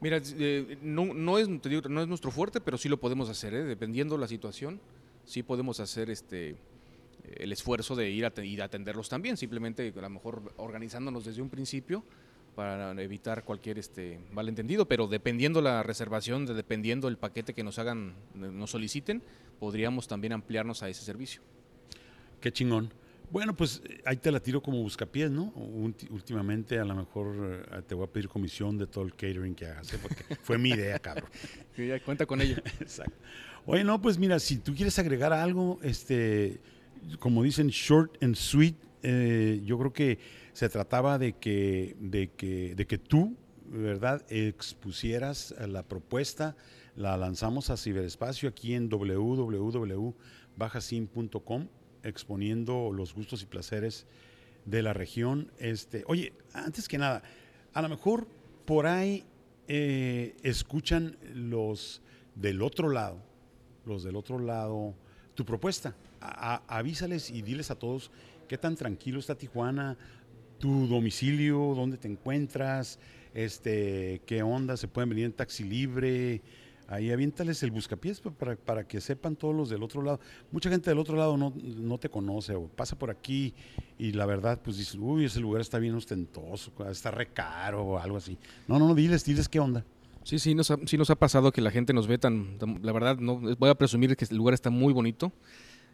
Mira, 0.00 0.20
eh, 0.38 0.78
no, 0.82 1.14
no, 1.14 1.38
es, 1.38 1.48
no 1.48 2.02
es 2.02 2.08
nuestro 2.08 2.30
fuerte, 2.30 2.60
pero 2.60 2.76
sí 2.76 2.88
lo 2.88 2.98
podemos 2.98 3.28
hacer, 3.28 3.54
¿eh? 3.54 3.64
dependiendo 3.64 4.18
la 4.18 4.28
situación, 4.28 4.80
sí 5.24 5.42
podemos 5.42 5.80
hacer 5.80 6.10
este 6.10 6.56
el 7.34 7.52
esfuerzo 7.52 7.96
de 7.96 8.10
ir 8.10 8.24
a, 8.24 8.32
ir 8.44 8.62
a 8.62 8.66
atenderlos 8.66 9.08
también, 9.08 9.36
simplemente 9.36 9.92
a 9.96 10.00
lo 10.00 10.10
mejor 10.10 10.52
organizándonos 10.58 11.24
desde 11.24 11.42
un 11.42 11.48
principio 11.48 12.04
para 12.54 12.92
evitar 13.02 13.44
cualquier 13.44 13.78
este 13.78 14.18
malentendido, 14.32 14.86
pero 14.86 15.08
dependiendo 15.08 15.60
la 15.60 15.82
reservación, 15.82 16.46
dependiendo 16.46 17.08
el 17.08 17.18
paquete 17.18 17.52
que 17.52 17.64
nos 17.64 17.78
hagan, 17.78 18.14
nos 18.34 18.70
soliciten, 18.70 19.22
podríamos 19.58 20.08
también 20.08 20.32
ampliarnos 20.32 20.82
a 20.82 20.88
ese 20.88 21.04
servicio. 21.04 21.42
Qué 22.40 22.52
chingón. 22.52 22.92
Bueno, 23.30 23.56
pues 23.56 23.82
eh, 23.84 24.00
ahí 24.04 24.16
te 24.16 24.30
la 24.30 24.40
tiro 24.40 24.62
como 24.62 24.82
buscapiés, 24.82 25.30
¿no? 25.30 25.52
Últimamente 26.10 26.78
a 26.78 26.84
lo 26.84 26.94
mejor 26.94 27.66
eh, 27.72 27.82
te 27.86 27.94
voy 27.94 28.04
a 28.04 28.10
pedir 28.10 28.28
comisión 28.28 28.76
de 28.78 28.86
todo 28.86 29.04
el 29.04 29.12
catering 29.12 29.54
que 29.54 29.66
hagas, 29.66 29.92
¿eh? 29.92 29.98
porque 30.00 30.36
fue 30.42 30.56
mi 30.58 30.70
idea, 30.70 30.98
cabrón. 31.00 31.28
Sí, 31.74 31.88
ya 31.88 32.00
cuenta 32.00 32.26
con 32.26 32.40
ello. 32.40 32.56
Exacto. 32.80 33.16
Oye, 33.66 33.82
no, 33.82 34.00
pues 34.00 34.18
mira, 34.18 34.38
si 34.38 34.58
tú 34.58 34.74
quieres 34.74 34.96
agregar 34.98 35.32
algo, 35.32 35.80
este, 35.82 36.60
como 37.18 37.42
dicen, 37.42 37.68
short 37.68 38.22
and 38.22 38.36
sweet, 38.36 38.76
yo 39.02 39.78
creo 39.78 39.92
que 39.92 40.18
se 40.52 40.68
trataba 40.68 41.18
de 41.18 41.32
que, 41.34 41.96
de 42.00 42.30
que, 42.30 42.74
de 42.76 42.86
que 42.86 42.98
tú, 42.98 43.36
¿verdad?, 43.66 44.24
expusieras 44.28 45.52
la 45.58 45.82
propuesta, 45.82 46.56
la 46.94 47.16
lanzamos 47.16 47.70
a 47.70 47.76
ciberespacio 47.76 48.48
aquí 48.48 48.74
en 48.74 48.88
www.bajasim.com 48.88 51.68
exponiendo 52.06 52.92
los 52.92 53.14
gustos 53.14 53.42
y 53.42 53.46
placeres 53.46 54.06
de 54.64 54.82
la 54.82 54.92
región. 54.92 55.50
Este, 55.58 56.04
oye, 56.06 56.32
antes 56.52 56.88
que 56.88 56.98
nada, 56.98 57.22
a 57.72 57.82
lo 57.82 57.88
mejor 57.88 58.26
por 58.64 58.86
ahí 58.86 59.24
eh, 59.68 60.34
escuchan 60.42 61.16
los 61.34 62.02
del 62.34 62.62
otro 62.62 62.88
lado, 62.88 63.18
los 63.84 64.02
del 64.04 64.16
otro 64.16 64.38
lado, 64.38 64.94
tu 65.34 65.44
propuesta. 65.44 65.94
avísales 66.20 67.30
y 67.30 67.42
diles 67.42 67.70
a 67.70 67.78
todos 67.78 68.10
qué 68.48 68.58
tan 68.58 68.76
tranquilo 68.76 69.20
está 69.20 69.36
Tijuana, 69.36 69.96
tu 70.58 70.86
domicilio, 70.86 71.74
dónde 71.74 71.98
te 71.98 72.08
encuentras, 72.08 72.98
este, 73.34 74.22
qué 74.26 74.42
onda, 74.42 74.76
se 74.76 74.88
pueden 74.88 75.10
venir 75.10 75.26
en 75.26 75.32
taxi 75.32 75.64
libre, 75.64 76.40
ahí 76.88 77.10
aviéntales 77.10 77.62
el 77.62 77.70
buscapiés 77.70 78.20
para, 78.20 78.56
para, 78.56 78.86
que 78.86 79.00
sepan 79.00 79.36
todos 79.36 79.54
los 79.54 79.68
del 79.68 79.82
otro 79.82 80.02
lado. 80.02 80.20
Mucha 80.52 80.70
gente 80.70 80.90
del 80.90 80.98
otro 80.98 81.16
lado 81.16 81.36
no, 81.36 81.98
te 81.98 82.08
conoce 82.08 82.54
o 82.54 82.68
pasa 82.68 82.98
por 82.98 83.10
aquí 83.10 83.54
y 83.98 84.12
la 84.12 84.26
verdad 84.26 84.60
pues 84.62 84.78
dice, 84.78 84.98
uy, 84.98 85.24
ese 85.24 85.40
lugar 85.40 85.60
está 85.60 85.78
bien 85.78 85.94
ostentoso, 85.94 86.72
está 86.90 87.10
re 87.10 87.28
caro 87.28 87.82
o 87.84 87.98
algo 87.98 88.16
así. 88.16 88.38
No, 88.68 88.78
no, 88.78 88.88
no, 88.88 88.94
diles, 88.94 89.24
diles 89.24 89.48
qué 89.48 89.60
onda. 89.60 89.84
Sí, 90.22 90.38
sí 90.38 90.54
nos, 90.54 90.70
ha, 90.70 90.78
sí 90.86 90.98
nos 90.98 91.10
ha 91.10 91.14
pasado 91.14 91.52
que 91.52 91.60
la 91.60 91.70
gente 91.70 91.92
nos 91.92 92.08
ve 92.08 92.18
tan, 92.18 92.58
la 92.82 92.92
verdad, 92.92 93.18
no 93.18 93.38
voy 93.38 93.70
a 93.70 93.74
presumir 93.76 94.16
que 94.16 94.24
el 94.28 94.36
lugar 94.36 94.54
está 94.54 94.70
muy 94.70 94.92
bonito, 94.92 95.32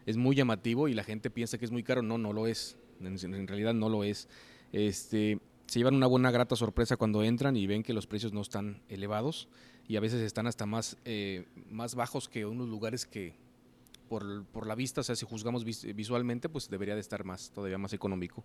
es 0.07 0.17
muy 0.17 0.35
llamativo 0.35 0.87
y 0.87 0.93
la 0.93 1.03
gente 1.03 1.29
piensa 1.29 1.59
que 1.59 1.65
es 1.65 1.71
muy 1.71 1.83
caro, 1.83 2.01
no, 2.01 2.17
no 2.17 2.33
lo 2.33 2.47
es, 2.47 2.75
en, 2.99 3.35
en 3.35 3.47
realidad 3.47 3.75
no 3.75 3.89
lo 3.89 4.03
es. 4.03 4.27
Este, 4.71 5.39
se 5.67 5.79
llevan 5.79 5.93
una 5.95 6.07
buena 6.07 6.31
grata 6.31 6.55
sorpresa 6.55 6.97
cuando 6.97 7.23
entran 7.23 7.55
y 7.55 7.67
ven 7.67 7.83
que 7.83 7.93
los 7.93 8.07
precios 8.07 8.33
no 8.33 8.41
están 8.41 8.81
elevados 8.89 9.47
y 9.87 9.97
a 9.97 9.99
veces 9.99 10.21
están 10.21 10.47
hasta 10.47 10.65
más, 10.65 10.97
eh, 11.05 11.45
más 11.69 11.95
bajos 11.95 12.29
que 12.29 12.45
unos 12.45 12.69
lugares 12.69 13.05
que 13.05 13.33
por, 14.09 14.45
por, 14.45 14.67
la 14.67 14.75
vista, 14.75 15.01
o 15.01 15.03
sea, 15.03 15.15
si 15.15 15.25
juzgamos 15.25 15.65
visualmente, 15.65 16.47
pues 16.47 16.69
debería 16.69 16.93
de 16.93 17.01
estar 17.01 17.23
más, 17.23 17.51
todavía 17.51 17.77
más 17.77 17.93
económico. 17.93 18.43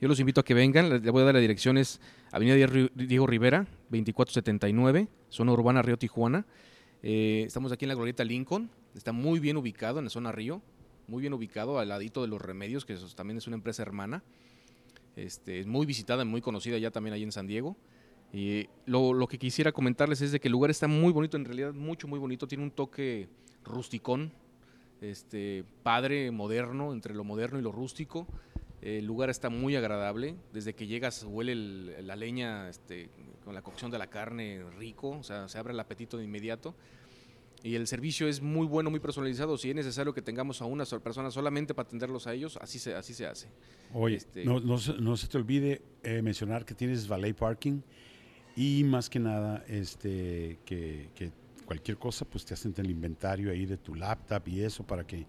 Yo 0.00 0.08
los 0.08 0.20
invito 0.20 0.40
a 0.40 0.44
que 0.44 0.52
vengan, 0.52 0.90
les 0.90 1.10
voy 1.10 1.22
a 1.22 1.24
dar 1.24 1.34
la 1.34 1.40
dirección, 1.40 1.78
es 1.78 2.00
Avenida 2.32 2.54
Diego 2.94 3.26
Rivera, 3.26 3.66
2479, 3.90 5.08
zona 5.30 5.52
urbana 5.52 5.80
Río 5.80 5.96
Tijuana. 5.96 6.44
Eh, 7.02 7.44
estamos 7.46 7.72
aquí 7.72 7.86
en 7.86 7.90
la 7.90 7.94
glorieta 7.94 8.24
Lincoln, 8.24 8.68
está 8.94 9.12
muy 9.12 9.40
bien 9.40 9.56
ubicado 9.56 10.00
en 10.00 10.06
la 10.06 10.10
zona 10.10 10.32
Río, 10.32 10.60
muy 11.08 11.22
bien 11.22 11.32
ubicado 11.32 11.78
al 11.78 11.88
ladito 11.88 12.20
de 12.22 12.28
los 12.28 12.42
remedios, 12.42 12.84
que 12.84 12.96
también 13.14 13.38
es 13.38 13.46
una 13.46 13.56
empresa 13.56 13.82
hermana. 13.82 14.22
Este, 15.14 15.60
es 15.60 15.66
muy 15.66 15.86
visitada, 15.86 16.24
muy 16.26 16.42
conocida 16.42 16.76
ya 16.76 16.90
también 16.90 17.14
ahí 17.14 17.22
en 17.22 17.32
San 17.32 17.46
Diego. 17.46 17.76
Y 18.36 18.68
lo, 18.84 19.26
que 19.28 19.38
quisiera 19.38 19.72
comentarles 19.72 20.20
es 20.20 20.30
de 20.30 20.40
que 20.40 20.48
el 20.48 20.52
lugar 20.52 20.70
está 20.70 20.86
muy 20.86 21.10
bonito, 21.10 21.38
en 21.38 21.46
realidad 21.46 21.72
mucho, 21.72 22.06
muy 22.06 22.18
bonito. 22.18 22.46
Tiene 22.46 22.64
un 22.64 22.70
toque 22.70 23.30
rusticón, 23.64 24.30
este, 25.00 25.64
padre, 25.82 26.30
moderno, 26.30 26.92
entre 26.92 27.14
lo 27.14 27.24
moderno 27.24 27.58
y 27.58 27.62
lo 27.62 27.72
rústico. 27.72 28.26
El 28.82 29.06
lugar 29.06 29.30
está 29.30 29.48
muy 29.48 29.74
agradable. 29.74 30.36
Desde 30.52 30.74
que 30.74 30.86
llegas 30.86 31.24
huele 31.26 32.02
la 32.02 32.14
leña 32.14 32.68
este, 32.68 33.08
con 33.42 33.54
la 33.54 33.62
cocción 33.62 33.90
de 33.90 33.96
la 33.96 34.08
carne 34.08 34.62
rico, 34.78 35.12
o 35.12 35.22
sea, 35.22 35.48
se 35.48 35.56
abre 35.56 35.72
el 35.72 35.80
apetito 35.80 36.18
de 36.18 36.24
inmediato. 36.24 36.74
Y 37.62 37.74
el 37.74 37.86
servicio 37.86 38.28
es 38.28 38.42
muy 38.42 38.66
bueno, 38.66 38.90
muy 38.90 39.00
personalizado. 39.00 39.56
Si 39.56 39.70
es 39.70 39.74
necesario 39.74 40.12
que 40.12 40.20
tengamos 40.20 40.60
a 40.60 40.66
una 40.66 40.84
persona 40.84 41.30
solamente 41.30 41.72
para 41.72 41.86
atenderlos 41.86 42.26
a 42.26 42.34
ellos, 42.34 42.58
así 42.60 42.78
se, 42.78 42.94
así 42.94 43.14
se 43.14 43.26
hace. 43.26 43.48
Oye, 43.94 44.16
este, 44.16 44.44
no, 44.44 44.60
no, 44.60 45.16
se 45.16 45.26
te 45.26 45.38
olvide 45.38 45.80
eh, 46.02 46.20
mencionar 46.20 46.66
que 46.66 46.74
tienes 46.74 47.08
valet 47.08 47.34
parking 47.34 47.80
y 48.56 48.82
más 48.84 49.10
que 49.10 49.18
nada 49.18 49.62
este, 49.68 50.58
que, 50.64 51.10
cualquier 51.66 51.98
cosa 51.98 52.24
pues 52.24 52.44
te 52.44 52.54
hacen 52.54 52.72
el 52.78 52.90
inventario 52.90 53.50
ahí 53.50 53.66
de 53.66 53.76
tu 53.76 53.94
laptop 53.94 54.48
y 54.48 54.62
eso 54.62 54.84
para 54.84 55.06
que 55.06 55.26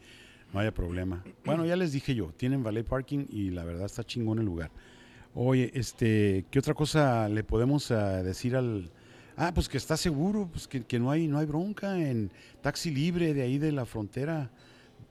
no 0.53 0.59
haya 0.59 0.73
problema. 0.73 1.23
Bueno, 1.43 1.65
ya 1.65 1.75
les 1.75 1.91
dije 1.91 2.15
yo, 2.15 2.31
tienen 2.37 2.63
valet 2.63 2.87
parking 2.87 3.25
y 3.29 3.49
la 3.49 3.65
verdad 3.65 3.85
está 3.85 4.03
chingón 4.03 4.39
el 4.39 4.45
lugar. 4.45 4.71
Oye, 5.35 5.71
este, 5.73 6.45
¿qué 6.49 6.59
otra 6.59 6.73
cosa 6.73 7.27
le 7.27 7.43
podemos 7.43 7.91
ah, 7.91 8.23
decir 8.23 8.55
al... 8.55 8.89
Ah, 9.35 9.51
pues 9.53 9.69
que 9.69 9.77
está 9.77 9.97
seguro, 9.97 10.47
pues 10.51 10.67
que, 10.67 10.83
que, 10.83 10.97
no, 10.97 11.11
hay, 11.11 11.27
no 11.27 11.37
hay 11.37 11.45
bronca 11.45 11.99
en 11.99 12.31
taxi 12.61 12.89
libre 12.89 13.35
de 13.35 13.43
ahí 13.43 13.59
de 13.59 13.71
la 13.71 13.85
frontera, 13.85 14.49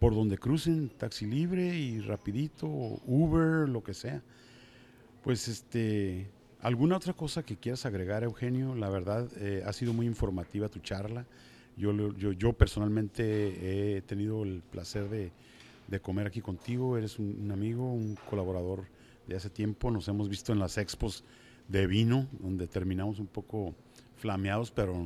por 0.00 0.14
donde 0.14 0.36
crucen, 0.36 0.88
taxi 0.88 1.26
libre 1.26 1.76
y 1.76 2.00
rapidito, 2.00 2.66
Uber, 2.66 3.68
lo 3.68 3.84
que 3.84 3.94
sea. 3.94 4.22
Pues 5.22 5.46
este, 5.46 6.28
¿alguna 6.62 6.96
otra 6.96 7.12
cosa 7.12 7.42
que 7.42 7.56
quieras 7.56 7.86
agregar, 7.86 8.24
Eugenio? 8.24 8.74
La 8.74 8.88
verdad, 8.88 9.28
eh, 9.36 9.62
ha 9.66 9.72
sido 9.72 9.92
muy 9.92 10.06
informativa 10.06 10.68
tu 10.68 10.80
charla. 10.80 11.26
Yo, 11.76 11.92
yo, 12.16 12.32
yo 12.32 12.52
personalmente 12.54 13.96
he 13.96 14.02
tenido 14.02 14.42
el 14.44 14.62
placer 14.62 15.08
de, 15.08 15.30
de 15.88 16.00
comer 16.00 16.26
aquí 16.26 16.40
contigo. 16.40 16.96
Eres 16.96 17.18
un, 17.18 17.50
amigo, 17.52 17.92
un 17.92 18.16
colaborador 18.28 18.84
de 19.26 19.36
hace 19.36 19.50
tiempo. 19.50 19.90
Nos 19.90 20.08
hemos 20.08 20.28
visto 20.28 20.52
en 20.52 20.58
las 20.58 20.78
expos 20.78 21.24
de 21.68 21.86
vino, 21.86 22.28
donde 22.40 22.66
terminamos 22.66 23.18
un 23.18 23.26
poco 23.26 23.74
flameados, 24.16 24.70
pero, 24.70 25.04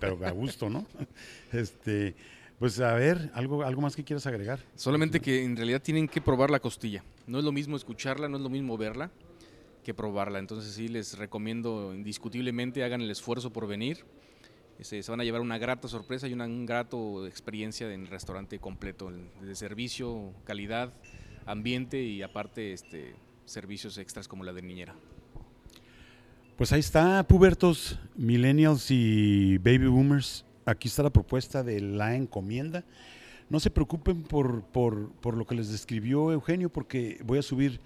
pero, 0.00 0.24
a 0.24 0.30
gusto, 0.30 0.70
¿no? 0.70 0.86
Este, 1.52 2.14
pues 2.58 2.80
a 2.80 2.94
ver, 2.94 3.30
algo, 3.34 3.62
algo 3.62 3.82
más 3.82 3.94
que 3.94 4.04
quieras 4.04 4.26
agregar. 4.26 4.60
Solamente 4.74 5.20
que 5.20 5.44
en 5.44 5.56
realidad 5.56 5.82
tienen 5.82 6.08
que 6.08 6.20
probar 6.20 6.50
la 6.50 6.60
costilla. 6.60 7.04
No 7.26 7.38
es 7.38 7.44
lo 7.44 7.52
mismo 7.52 7.76
escucharla, 7.76 8.28
no 8.28 8.36
es 8.38 8.42
lo 8.42 8.48
mismo 8.48 8.76
verla 8.76 9.10
que 9.88 9.94
probarla. 9.94 10.38
Entonces 10.38 10.74
sí 10.74 10.88
les 10.88 11.16
recomiendo 11.16 11.94
indiscutiblemente 11.94 12.84
hagan 12.84 13.00
el 13.00 13.10
esfuerzo 13.10 13.50
por 13.50 13.66
venir 13.66 14.04
se, 14.84 15.02
van 15.08 15.20
a 15.20 15.24
llevar 15.24 15.40
una 15.40 15.58
grata 15.58 15.88
sorpresa 15.88 16.28
y 16.28 16.32
una 16.32 16.46
grato 16.46 17.26
experiencia 17.26 17.92
en 17.92 18.02
el 18.02 18.06
restaurante 18.06 18.58
completo, 18.58 19.10
de 19.40 19.54
servicio, 19.54 20.32
calidad, 20.44 20.92
ambiente 21.46 22.02
y 22.02 22.22
aparte 22.22 22.72
este, 22.72 23.14
servicios 23.44 23.98
extras 23.98 24.28
como 24.28 24.44
la 24.44 24.52
de 24.52 24.62
niñera. 24.62 24.94
Pues 26.56 26.72
ahí 26.72 26.80
está, 26.80 27.26
pubertos, 27.26 27.98
millennials 28.16 28.90
y 28.90 29.58
baby 29.58 29.86
boomers. 29.86 30.44
Aquí 30.64 30.88
está 30.88 31.02
la 31.02 31.10
propuesta 31.10 31.62
de 31.62 31.80
la 31.80 32.14
encomienda. 32.14 32.84
No 33.48 33.60
se 33.60 33.70
preocupen 33.70 34.22
por, 34.22 34.62
por, 34.64 35.10
por 35.12 35.36
lo 35.36 35.46
que 35.46 35.54
les 35.54 35.70
describió 35.70 36.30
Eugenio, 36.32 36.68
porque 36.68 37.20
voy 37.24 37.38
a 37.38 37.42
subir 37.42 37.80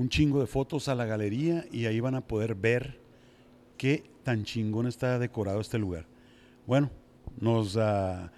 un 0.00 0.08
chingo 0.08 0.40
de 0.40 0.46
fotos 0.46 0.88
a 0.88 0.94
la 0.94 1.04
galería 1.04 1.66
y 1.70 1.84
ahí 1.84 2.00
van 2.00 2.14
a 2.14 2.22
poder 2.22 2.54
ver 2.54 2.98
qué 3.76 4.02
tan 4.22 4.44
chingón 4.44 4.86
está 4.86 5.18
decorado 5.18 5.60
este 5.60 5.78
lugar. 5.78 6.06
Bueno, 6.66 6.90
nos, 7.38 7.76
uh, 7.76 8.30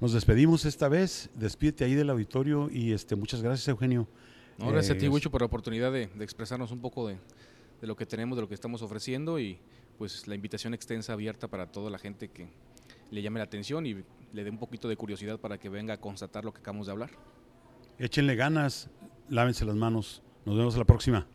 nos 0.00 0.14
despedimos 0.14 0.64
esta 0.64 0.88
vez. 0.88 1.28
Despídete 1.34 1.84
ahí 1.84 1.94
del 1.94 2.08
auditorio 2.08 2.70
y 2.72 2.92
este, 2.92 3.16
muchas 3.16 3.42
gracias, 3.42 3.68
Eugenio. 3.68 4.08
No, 4.56 4.70
gracias 4.70 4.96
a 4.96 4.98
ti, 4.98 5.08
Wicho, 5.08 5.30
por 5.30 5.42
la 5.42 5.46
oportunidad 5.46 5.92
de, 5.92 6.04
expresarnos 6.20 6.72
un 6.72 6.80
poco 6.80 7.08
de, 7.08 7.18
de, 7.82 7.86
lo 7.86 7.96
que 7.96 8.06
tenemos, 8.06 8.36
de 8.36 8.42
lo 8.42 8.48
que 8.48 8.54
estamos 8.54 8.80
ofreciendo 8.80 9.38
y 9.38 9.58
pues 9.98 10.26
la 10.26 10.34
invitación 10.34 10.72
extensa, 10.72 11.12
abierta 11.12 11.48
para 11.48 11.70
toda 11.70 11.90
la 11.90 11.98
gente 11.98 12.28
que 12.28 12.48
le 13.10 13.20
llame 13.20 13.40
la 13.40 13.44
atención 13.44 13.84
y 13.84 14.04
le 14.32 14.44
dé 14.44 14.48
un 14.48 14.58
poquito 14.58 14.88
de 14.88 14.96
curiosidad 14.96 15.38
para 15.38 15.58
que 15.58 15.68
venga 15.68 15.92
a 15.92 16.00
constatar 16.00 16.46
lo 16.46 16.54
que 16.54 16.60
acabamos 16.60 16.86
de 16.86 16.92
hablar. 16.92 17.10
Échenle 17.98 18.36
ganas, 18.36 18.88
lávense 19.28 19.66
las 19.66 19.76
manos. 19.76 20.22
Nos 20.44 20.56
vemos 20.56 20.76
la 20.76 20.84
próxima. 20.84 21.26